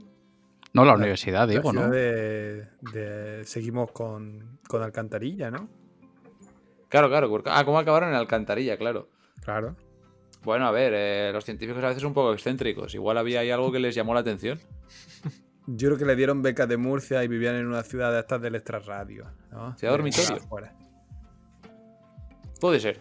No, 0.72 0.86
la 0.86 0.92
La- 0.92 0.96
universidad, 0.96 1.40
La 1.40 1.46
digo, 1.48 1.70
¿no? 1.74 1.90
de, 1.90 2.66
de- 2.94 3.44
Seguimos 3.44 3.92
con, 3.92 4.58
con 4.66 4.82
Alcantarilla, 4.82 5.50
¿no? 5.50 5.68
Claro, 6.88 7.10
claro. 7.10 7.42
Ah, 7.44 7.62
¿cómo 7.66 7.78
acabaron 7.78 8.08
en 8.08 8.14
Alcantarilla? 8.14 8.78
Claro. 8.78 9.10
Claro. 9.44 9.76
Bueno, 10.44 10.66
a 10.66 10.72
ver, 10.72 10.92
eh, 10.94 11.30
los 11.32 11.44
científicos 11.44 11.82
a 11.84 11.88
veces 11.88 12.02
son 12.02 12.08
un 12.08 12.14
poco 12.14 12.32
excéntricos. 12.32 12.94
Igual 12.94 13.18
había 13.18 13.40
ahí 13.40 13.50
algo 13.50 13.70
que 13.70 13.78
les 13.78 13.94
llamó 13.94 14.14
la 14.14 14.20
atención. 14.20 14.58
Yo 15.66 15.88
creo 15.88 15.98
que 15.98 16.04
le 16.04 16.16
dieron 16.16 16.42
beca 16.42 16.66
de 16.66 16.76
Murcia 16.76 17.22
y 17.22 17.28
vivían 17.28 17.54
en 17.54 17.66
una 17.66 17.84
ciudad 17.84 18.12
de 18.12 18.18
estas 18.18 18.42
del 18.42 18.56
extrarradio. 18.56 19.26
¿no? 19.52 19.76
Ciudad 19.76 19.92
dormitorio. 19.94 20.42
Puede 22.60 22.80
ser. 22.80 23.00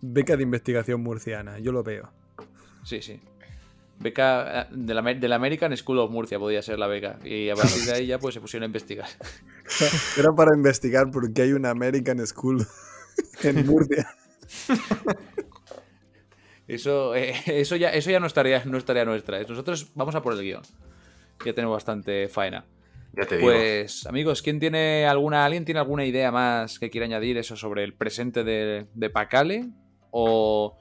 Beca 0.00 0.36
de 0.36 0.42
investigación 0.42 1.02
murciana, 1.02 1.58
yo 1.58 1.72
lo 1.72 1.82
veo. 1.82 2.10
Sí, 2.84 3.02
sí. 3.02 3.20
Beca 3.98 4.62
eh, 4.62 4.66
de 4.70 4.94
la, 4.94 5.02
de 5.02 5.28
la 5.28 5.36
American 5.36 5.76
School 5.76 5.98
of 5.98 6.10
Murcia 6.10 6.38
podía 6.38 6.62
ser 6.62 6.78
la 6.78 6.86
beca. 6.86 7.18
Y 7.22 7.50
a 7.50 7.54
partir 7.54 7.84
de 7.84 7.92
ahí 7.92 8.06
ya 8.06 8.18
pues 8.18 8.34
se 8.34 8.40
pusieron 8.40 8.64
a 8.64 8.66
investigar. 8.66 9.08
Era 10.18 10.32
para 10.34 10.56
investigar 10.56 11.10
por 11.10 11.30
qué 11.32 11.42
hay 11.42 11.52
una 11.52 11.70
American 11.70 12.26
School 12.26 12.66
en 13.42 13.66
Murcia. 13.66 14.06
Eso, 16.74 17.14
eh, 17.14 17.34
eso 17.46 17.76
ya, 17.76 17.90
eso 17.90 18.10
ya 18.10 18.20
no 18.20 18.26
estaría, 18.26 18.62
no 18.64 18.78
estaría 18.78 19.04
nuestra. 19.04 19.40
Nosotros 19.42 19.90
vamos 19.94 20.14
a 20.14 20.22
por 20.22 20.34
el 20.34 20.40
guion. 20.40 20.62
Ya 21.44 21.52
tenemos 21.52 21.74
bastante 21.74 22.28
faena. 22.28 22.66
Ya 23.12 23.26
te 23.26 23.38
digo. 23.38 23.50
Pues, 23.50 24.06
amigos, 24.06 24.40
¿quién 24.40 24.60
tiene 24.60 25.06
alguna, 25.06 25.44
¿alguien 25.44 25.64
tiene 25.64 25.80
alguna 25.80 26.04
idea 26.04 26.30
más 26.30 26.78
que 26.78 26.90
quiera 26.90 27.06
añadir 27.06 27.38
eso 27.38 27.56
sobre 27.56 27.82
el 27.82 27.94
presente 27.94 28.44
de, 28.44 28.86
de 28.94 29.10
Pacale? 29.10 29.68
¿O, 30.12 30.78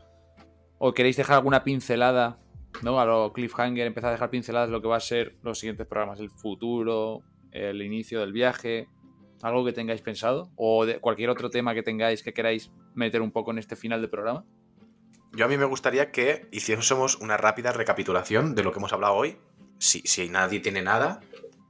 ¿O 0.77 0.93
queréis 0.93 1.17
dejar 1.17 1.37
alguna 1.37 1.63
pincelada? 1.63 2.39
¿No? 2.83 2.99
A 2.99 3.05
lo 3.05 3.33
cliffhanger, 3.33 3.87
empezar 3.87 4.09
a 4.09 4.13
dejar 4.13 4.29
pinceladas 4.29 4.69
de 4.69 4.73
lo 4.73 4.81
que 4.81 4.87
va 4.87 4.97
a 4.97 5.01
ser 5.01 5.37
los 5.41 5.59
siguientes 5.59 5.87
programas, 5.87 6.19
el 6.19 6.29
futuro, 6.29 7.23
el 7.51 7.81
inicio 7.81 8.19
del 8.19 8.31
viaje, 8.31 8.87
algo 9.41 9.65
que 9.65 9.73
tengáis 9.73 10.01
pensado, 10.01 10.51
o 10.55 10.85
de 10.85 10.99
cualquier 10.99 11.31
otro 11.31 11.49
tema 11.49 11.73
que 11.73 11.81
tengáis 11.81 12.21
que 12.21 12.33
queráis 12.33 12.71
meter 12.93 13.23
un 13.23 13.31
poco 13.31 13.49
en 13.49 13.57
este 13.57 13.75
final 13.75 14.01
del 14.01 14.09
programa. 14.11 14.45
Yo 15.39 15.45
a 15.45 15.47
mí 15.47 15.55
me 15.57 15.63
gustaría 15.63 16.11
que 16.11 16.49
hiciésemos 16.51 17.15
una 17.15 17.37
rápida 17.37 17.71
recapitulación 17.71 18.55
de 18.55 18.61
lo 18.65 18.73
que 18.73 18.79
hemos 18.79 18.91
hablado 18.91 19.13
hoy. 19.13 19.37
Si, 19.77 20.01
si 20.01 20.27
nadie 20.27 20.59
tiene 20.59 20.81
nada, 20.81 21.21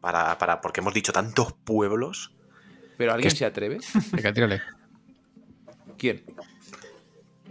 para, 0.01 0.39
para, 0.39 0.59
porque 0.59 0.79
hemos 0.79 0.95
dicho 0.95 1.13
tantos 1.13 1.53
pueblos. 1.53 2.33
Pero 2.97 3.13
¿alguien 3.13 3.29
se 3.29 3.45
atreve? 3.45 3.77
Venga, 4.11 4.33
tírale. 4.33 4.63
¿Quién? 5.99 6.23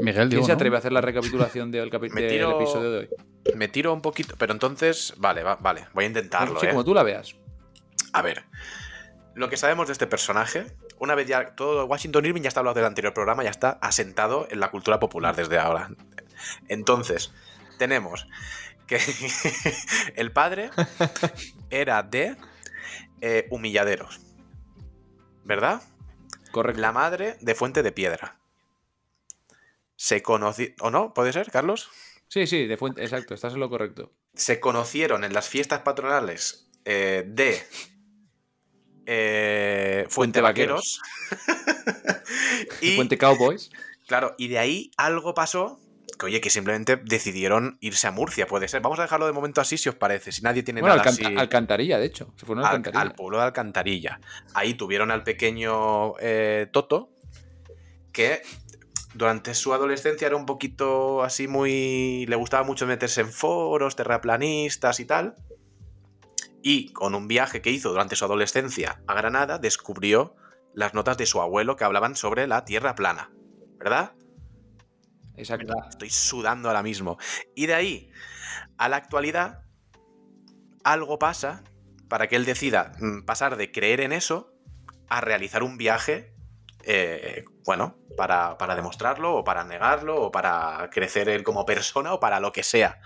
Miguel, 0.01 0.15
¿Quién 0.15 0.29
digo, 0.31 0.43
se 0.43 0.49
¿no? 0.51 0.55
atreve 0.57 0.75
a 0.75 0.79
hacer 0.81 0.91
la 0.91 1.03
recapitulación 1.03 1.71
del, 1.71 1.89
capi- 1.89 2.11
Me 2.13 2.23
del 2.23 2.31
tiro- 2.31 2.51
episodio 2.61 2.91
de 2.91 2.99
hoy? 2.99 3.09
Me 3.55 3.69
tiro 3.69 3.93
un 3.93 4.03
poquito, 4.03 4.35
pero 4.37 4.53
entonces, 4.53 5.15
vale, 5.19 5.45
va- 5.45 5.55
vale, 5.61 5.87
voy 5.95 6.03
a 6.03 6.09
intentarlo. 6.09 6.59
Sí, 6.59 6.67
¿eh? 6.67 6.71
como 6.71 6.83
tú 6.85 6.95
la 6.95 7.05
veas. 7.05 7.37
A 8.13 8.23
ver, 8.23 8.43
lo 9.37 9.49
que 9.49 9.57
sabemos 9.57 9.87
de 9.87 9.93
este 9.93 10.09
personaje, 10.09 10.67
una 11.01 11.15
vez 11.15 11.27
ya 11.27 11.55
todo 11.55 11.85
Washington 11.87 12.27
Irving 12.27 12.43
ya 12.43 12.49
está 12.49 12.61
hablado 12.61 12.75
del 12.75 12.85
anterior 12.85 13.15
programa, 13.15 13.45
ya 13.45 13.51
está 13.51 13.71
asentado 13.81 14.47
en 14.51 14.61
la 14.61 14.71
cultura 14.71 14.99
popular 15.01 15.37
desde 15.37 15.59
ahora. 15.59 15.91
Entonces, 16.69 17.33
tenemos 17.79 18.27
que 18.87 19.01
el 20.17 20.33
padre 20.33 20.71
era 21.71 22.03
de 22.03 22.37
eh, 23.21 23.47
humilladeros, 23.51 24.21
¿verdad? 25.45 25.83
Correcto. 26.51 26.81
La 26.81 26.93
madre 26.93 27.37
de 27.41 27.55
Fuente 27.55 27.83
de 27.83 27.93
Piedra. 27.93 28.39
Se 29.97 30.23
conoció, 30.23 30.69
¿o 30.81 30.91
no? 30.91 31.13
¿Puede 31.13 31.33
ser, 31.33 31.51
Carlos? 31.51 31.91
Sí, 32.29 32.47
sí, 32.47 32.67
de 32.67 32.77
fuente, 32.77 33.03
exacto, 33.03 33.35
estás 33.35 33.55
en 33.55 33.61
lo 33.61 33.71
correcto. 33.71 34.13
se 34.35 34.61
conocieron 34.61 35.25
en 35.25 35.33
las 35.33 35.49
fiestas 35.49 35.81
patronales 35.81 36.69
eh, 36.85 37.25
de 37.27 37.61
eh, 39.11 40.05
Fuente 40.11 40.15
Fuente 40.15 40.41
Vaqueros. 40.43 41.01
y, 42.83 42.97
Fuente 42.97 43.17
Cowboys. 43.17 43.71
claro, 44.07 44.35
y 44.37 44.49
de 44.49 44.59
ahí 44.59 44.91
algo 44.99 45.33
pasó 45.33 45.81
que, 46.19 46.27
oye, 46.27 46.41
que 46.41 46.51
simplemente 46.51 46.97
decidieron 46.97 47.79
irse 47.81 48.07
a 48.07 48.11
Murcia, 48.11 48.47
puede 48.47 48.69
ser. 48.69 48.83
Vamos 48.83 48.99
a 48.99 49.03
dejarlo 49.03 49.27
de 49.27 49.33
momento 49.33 49.61
así, 49.61 49.79
si 49.79 49.89
os 49.89 49.95
parece. 49.95 50.33
Si 50.33 50.43
nadie 50.43 50.63
tiene 50.63 50.81
Bueno, 50.81 50.97
nada 50.97 51.09
así- 51.09 51.25
Alcantarilla, 51.25 51.99
de 51.99 52.07
hecho. 52.07 52.35
Se 52.37 52.45
fueron 52.45 52.65
a 52.65 52.69
al, 52.69 52.77
Alcantarilla. 52.77 53.01
al 53.11 53.15
pueblo 53.15 53.39
de 53.39 53.45
Alcantarilla. 53.45 54.21
Ahí 54.53 54.75
tuvieron 54.75 55.11
al 55.11 55.23
pequeño 55.23 56.15
eh, 56.21 56.69
Toto, 56.73 57.11
que 58.13 58.43
durante 59.15 59.55
su 59.55 59.73
adolescencia 59.73 60.27
era 60.27 60.37
un 60.37 60.45
poquito 60.45 61.23
así 61.23 61.49
muy... 61.49 62.27
Le 62.27 62.37
gustaba 62.37 62.65
mucho 62.65 62.87
meterse 62.87 63.21
en 63.23 63.31
foros, 63.33 63.97
terraplanistas 63.97 65.01
y 65.01 65.05
tal. 65.05 65.35
Y 66.63 66.93
con 66.93 67.15
un 67.15 67.29
viaje 67.29 67.63
que 67.63 67.71
hizo 67.71 67.91
durante 67.91 68.17
su 68.17 68.25
adolescencia 68.25 69.03
a 69.07 69.15
Granada, 69.15 69.59
descubrió 69.59 70.37
las 70.75 70.95
notas 70.95 71.17
de 71.17 71.27
su 71.27 71.41
abuelo 71.41 71.77
que 71.77 71.85
hablaban 71.85 72.17
sobre 72.17 72.47
la 72.47 72.65
Tierra 72.65 72.95
plana. 72.95 73.31
¿Verdad? 73.79 74.13
Exacto. 75.37 75.73
Estoy 75.89 76.11
sudando 76.11 76.69
ahora 76.69 76.83
mismo. 76.83 77.17
Y 77.55 77.67
de 77.67 77.75
ahí 77.75 78.11
a 78.77 78.89
la 78.89 78.97
actualidad, 78.97 79.63
algo 80.85 81.19
pasa 81.19 81.63
para 82.09 82.29
que 82.29 82.37
él 82.37 82.45
decida 82.45 82.93
mm, 82.99 83.25
pasar 83.25 83.57
de 83.57 83.71
creer 83.71 84.01
en 84.01 84.13
eso 84.13 84.53
a 85.09 85.21
realizar 85.21 85.63
un 85.63 85.79
viaje, 85.79 86.35
eh, 86.85 87.45
bueno, 87.65 87.99
para, 88.17 88.59
para 88.59 88.75
demostrarlo 88.75 89.37
o 89.37 89.45
para 89.45 89.65
negarlo 89.65 90.23
o 90.23 90.31
para 90.31 90.89
crecer 90.93 91.29
él 91.29 91.43
como 91.43 91.65
persona 91.65 92.15
o 92.15 92.21
para 92.21 92.41
lo 92.41 92.53
que 92.53 92.63
sea. 92.63 93.01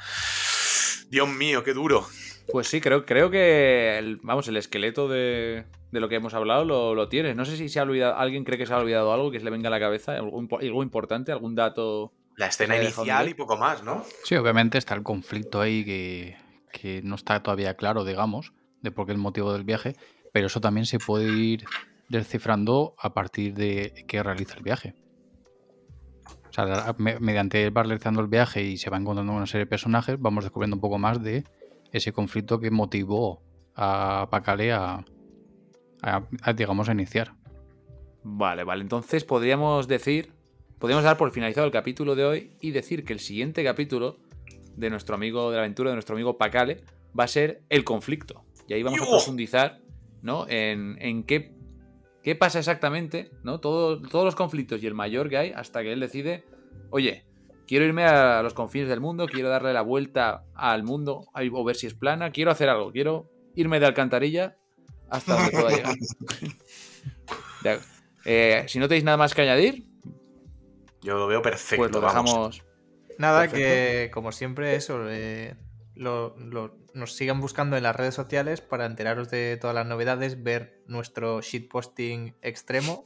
Dios 1.08 1.28
mío, 1.28 1.62
qué 1.62 1.74
duro. 1.74 2.06
Pues 2.50 2.66
sí, 2.68 2.80
creo, 2.80 3.06
creo 3.06 3.30
que 3.30 3.98
el, 3.98 4.18
vamos, 4.22 4.48
el 4.48 4.56
esqueleto 4.56 5.08
de, 5.08 5.64
de 5.90 6.00
lo 6.00 6.08
que 6.08 6.16
hemos 6.16 6.34
hablado 6.34 6.64
lo, 6.64 6.94
lo 6.94 7.08
tienes. 7.08 7.36
No 7.36 7.44
sé 7.44 7.56
si 7.56 7.68
se 7.68 7.78
ha 7.80 7.82
olvidado, 7.84 8.16
alguien 8.16 8.44
cree 8.44 8.58
que 8.58 8.66
se 8.66 8.74
ha 8.74 8.78
olvidado 8.78 9.12
algo 9.12 9.30
que 9.30 9.38
se 9.38 9.44
le 9.44 9.50
venga 9.50 9.68
a 9.68 9.70
la 9.70 9.80
cabeza, 9.80 10.12
algo, 10.16 10.40
impo- 10.40 10.60
algo 10.60 10.82
importante, 10.82 11.32
algún 11.32 11.54
dato. 11.54 12.12
La 12.36 12.46
escena 12.48 12.76
inicial 12.76 13.28
y 13.28 13.34
poco 13.34 13.56
más, 13.56 13.82
¿no? 13.82 14.04
Sí, 14.24 14.34
obviamente 14.36 14.78
está 14.78 14.94
el 14.94 15.02
conflicto 15.02 15.60
ahí 15.60 15.84
que, 15.84 16.36
que 16.72 17.00
no 17.02 17.14
está 17.14 17.42
todavía 17.42 17.74
claro, 17.74 18.04
digamos, 18.04 18.52
de 18.80 18.90
por 18.90 19.06
qué 19.06 19.12
el 19.12 19.18
motivo 19.18 19.52
del 19.52 19.64
viaje, 19.64 19.94
pero 20.32 20.46
eso 20.48 20.60
también 20.60 20.86
se 20.86 20.98
puede 20.98 21.30
ir 21.30 21.64
descifrando 22.08 22.94
a 22.98 23.14
partir 23.14 23.54
de 23.54 24.04
que 24.08 24.22
realiza 24.22 24.56
el 24.56 24.62
viaje. 24.62 24.94
O 26.48 26.52
sea, 26.52 26.94
mediante 26.98 27.64
él 27.64 27.74
va 27.76 27.82
realizando 27.82 28.20
el 28.20 28.26
viaje 28.28 28.62
y 28.62 28.76
se 28.76 28.90
va 28.90 28.98
encontrando 28.98 29.32
una 29.32 29.46
serie 29.46 29.64
de 29.64 29.70
personajes, 29.70 30.16
vamos 30.20 30.44
descubriendo 30.44 30.76
un 30.76 30.82
poco 30.82 30.98
más 30.98 31.22
de 31.22 31.44
ese 31.92 32.12
conflicto 32.12 32.58
que 32.58 32.70
motivó 32.70 33.42
a 33.76 34.28
Pacale 34.30 34.72
a, 34.72 35.04
a- 36.02 36.26
a, 36.42 36.52
digamos, 36.52 36.88
a 36.88 36.92
iniciar. 36.92 37.34
Vale, 38.24 38.64
vale. 38.64 38.82
Entonces 38.82 39.24
podríamos 39.24 39.88
decir, 39.88 40.32
podríamos 40.78 41.04
dar 41.04 41.16
por 41.16 41.30
finalizado 41.32 41.66
el 41.66 41.72
capítulo 41.72 42.14
de 42.14 42.24
hoy 42.24 42.50
y 42.60 42.70
decir 42.70 43.04
que 43.04 43.12
el 43.12 43.20
siguiente 43.20 43.64
capítulo 43.64 44.18
de 44.76 44.90
nuestro 44.90 45.14
amigo 45.14 45.50
de 45.50 45.56
la 45.56 45.62
aventura, 45.62 45.90
de 45.90 45.96
nuestro 45.96 46.14
amigo 46.14 46.38
Pacale, 46.38 46.82
va 47.18 47.24
a 47.24 47.28
ser 47.28 47.62
el 47.68 47.84
conflicto. 47.84 48.44
Y 48.68 48.74
ahí 48.74 48.82
vamos 48.82 49.00
a 49.02 49.06
profundizar, 49.10 49.80
¿no? 50.22 50.46
En, 50.48 50.96
en 51.00 51.24
qué, 51.24 51.52
qué 52.22 52.34
pasa 52.36 52.58
exactamente, 52.60 53.30
¿no? 53.42 53.60
Todo- 53.60 54.00
todos 54.00 54.24
los 54.24 54.34
conflictos 54.36 54.82
y 54.82 54.86
el 54.86 54.94
mayor 54.94 55.28
que 55.28 55.36
hay 55.36 55.50
hasta 55.50 55.82
que 55.82 55.92
él 55.92 56.00
decide, 56.00 56.44
oye, 56.90 57.24
quiero 57.66 57.84
irme 57.84 58.04
a 58.04 58.42
los 58.42 58.54
confines 58.54 58.88
del 58.88 59.00
mundo, 59.00 59.26
quiero 59.26 59.48
darle 59.48 59.72
la 59.72 59.82
vuelta 59.82 60.44
al 60.54 60.82
mundo 60.82 61.26
a- 61.34 61.42
o 61.52 61.64
ver 61.64 61.76
si 61.76 61.86
es 61.86 61.94
plana, 61.94 62.30
quiero 62.30 62.50
hacer 62.50 62.68
algo, 62.68 62.92
quiero 62.92 63.30
irme 63.54 63.80
de 63.80 63.86
alcantarilla 63.86 64.56
hasta 65.10 65.34
donde 65.34 65.50
pueda 65.52 65.68
llegar. 65.76 65.94
De- 67.62 67.78
eh, 68.24 68.64
si 68.68 68.78
no 68.78 68.88
tenéis 68.88 69.04
nada 69.04 69.16
más 69.16 69.34
que 69.34 69.42
añadir, 69.42 69.84
Yo 71.02 71.16
lo 71.16 71.26
veo 71.26 71.42
perfecto. 71.42 71.76
pues 71.82 71.92
lo 71.92 72.00
vamos. 72.00 72.24
dejamos. 72.30 72.62
Nada, 73.18 73.40
Perfecto. 73.42 73.58
que 73.58 74.10
como 74.12 74.32
siempre 74.32 74.74
eso, 74.76 75.08
eh, 75.10 75.54
lo- 75.94 76.36
lo- 76.38 76.76
nos 76.94 77.14
sigan 77.14 77.40
buscando 77.40 77.76
en 77.76 77.82
las 77.82 77.94
redes 77.96 78.14
sociales 78.14 78.60
para 78.60 78.86
enteraros 78.86 79.30
de 79.30 79.56
todas 79.60 79.74
las 79.74 79.86
novedades, 79.86 80.42
ver 80.42 80.80
nuestro 80.86 81.40
shitposting 81.40 82.34
extremo 82.42 83.02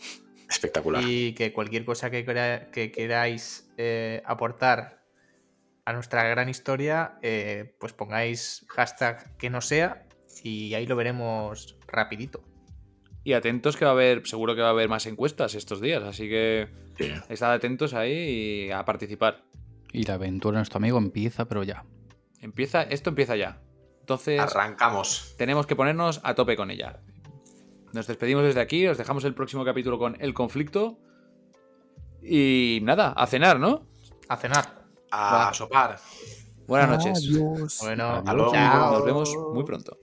Espectacular. 0.48 1.02
y 1.06 1.32
que 1.34 1.52
cualquier 1.52 1.84
cosa 1.84 2.10
que, 2.10 2.24
quera- 2.24 2.70
que 2.70 2.92
queráis 2.92 3.68
eh, 3.78 4.22
aportar 4.24 5.02
a 5.84 5.92
nuestra 5.92 6.24
gran 6.24 6.48
historia, 6.48 7.18
eh, 7.22 7.74
pues 7.78 7.92
pongáis 7.92 8.64
hashtag 8.70 9.36
que 9.36 9.50
no 9.50 9.60
sea 9.60 10.06
y 10.42 10.74
ahí 10.74 10.86
lo 10.86 10.96
veremos 10.96 11.76
rapidito. 11.86 12.42
Y 13.24 13.32
atentos 13.32 13.76
que 13.76 13.84
va 13.84 13.90
a 13.90 13.94
haber, 13.94 14.26
seguro 14.26 14.54
que 14.54 14.60
va 14.62 14.68
a 14.68 14.70
haber 14.70 14.88
más 14.88 15.06
encuestas 15.06 15.54
estos 15.56 15.80
días, 15.80 16.02
así 16.04 16.28
que 16.28 16.68
estad 17.28 17.52
atentos 17.52 17.92
ahí 17.94 18.66
y 18.68 18.70
a 18.70 18.84
participar. 18.84 19.42
Y 19.92 20.04
la 20.04 20.14
aventura 20.14 20.56
de 20.56 20.60
nuestro 20.60 20.78
amigo 20.78 20.98
empieza, 20.98 21.46
pero 21.46 21.64
ya. 21.64 21.84
Empieza, 22.40 22.82
esto 22.82 23.10
empieza 23.10 23.34
ya. 23.34 23.60
Entonces, 24.00 24.38
Arrancamos. 24.40 25.34
tenemos 25.38 25.66
que 25.66 25.74
ponernos 25.74 26.20
a 26.22 26.34
tope 26.34 26.54
con 26.56 26.70
ella. 26.70 27.00
Nos 27.96 28.06
despedimos 28.06 28.44
desde 28.44 28.60
aquí, 28.60 28.86
os 28.86 28.98
dejamos 28.98 29.24
el 29.24 29.32
próximo 29.32 29.64
capítulo 29.64 29.98
con 29.98 30.18
el 30.20 30.34
conflicto. 30.34 30.98
Y 32.22 32.80
nada, 32.82 33.12
a 33.16 33.26
cenar, 33.26 33.58
¿no? 33.58 33.86
A 34.28 34.36
cenar. 34.36 34.84
A 35.10 35.46
Va. 35.46 35.54
sopar. 35.54 35.98
Buenas 36.66 36.90
noches. 36.90 37.26
Bueno, 37.80 38.22
Adiós. 38.26 38.52
Chao. 38.52 38.92
Nos 38.92 39.04
vemos 39.06 39.34
muy 39.54 39.64
pronto. 39.64 39.96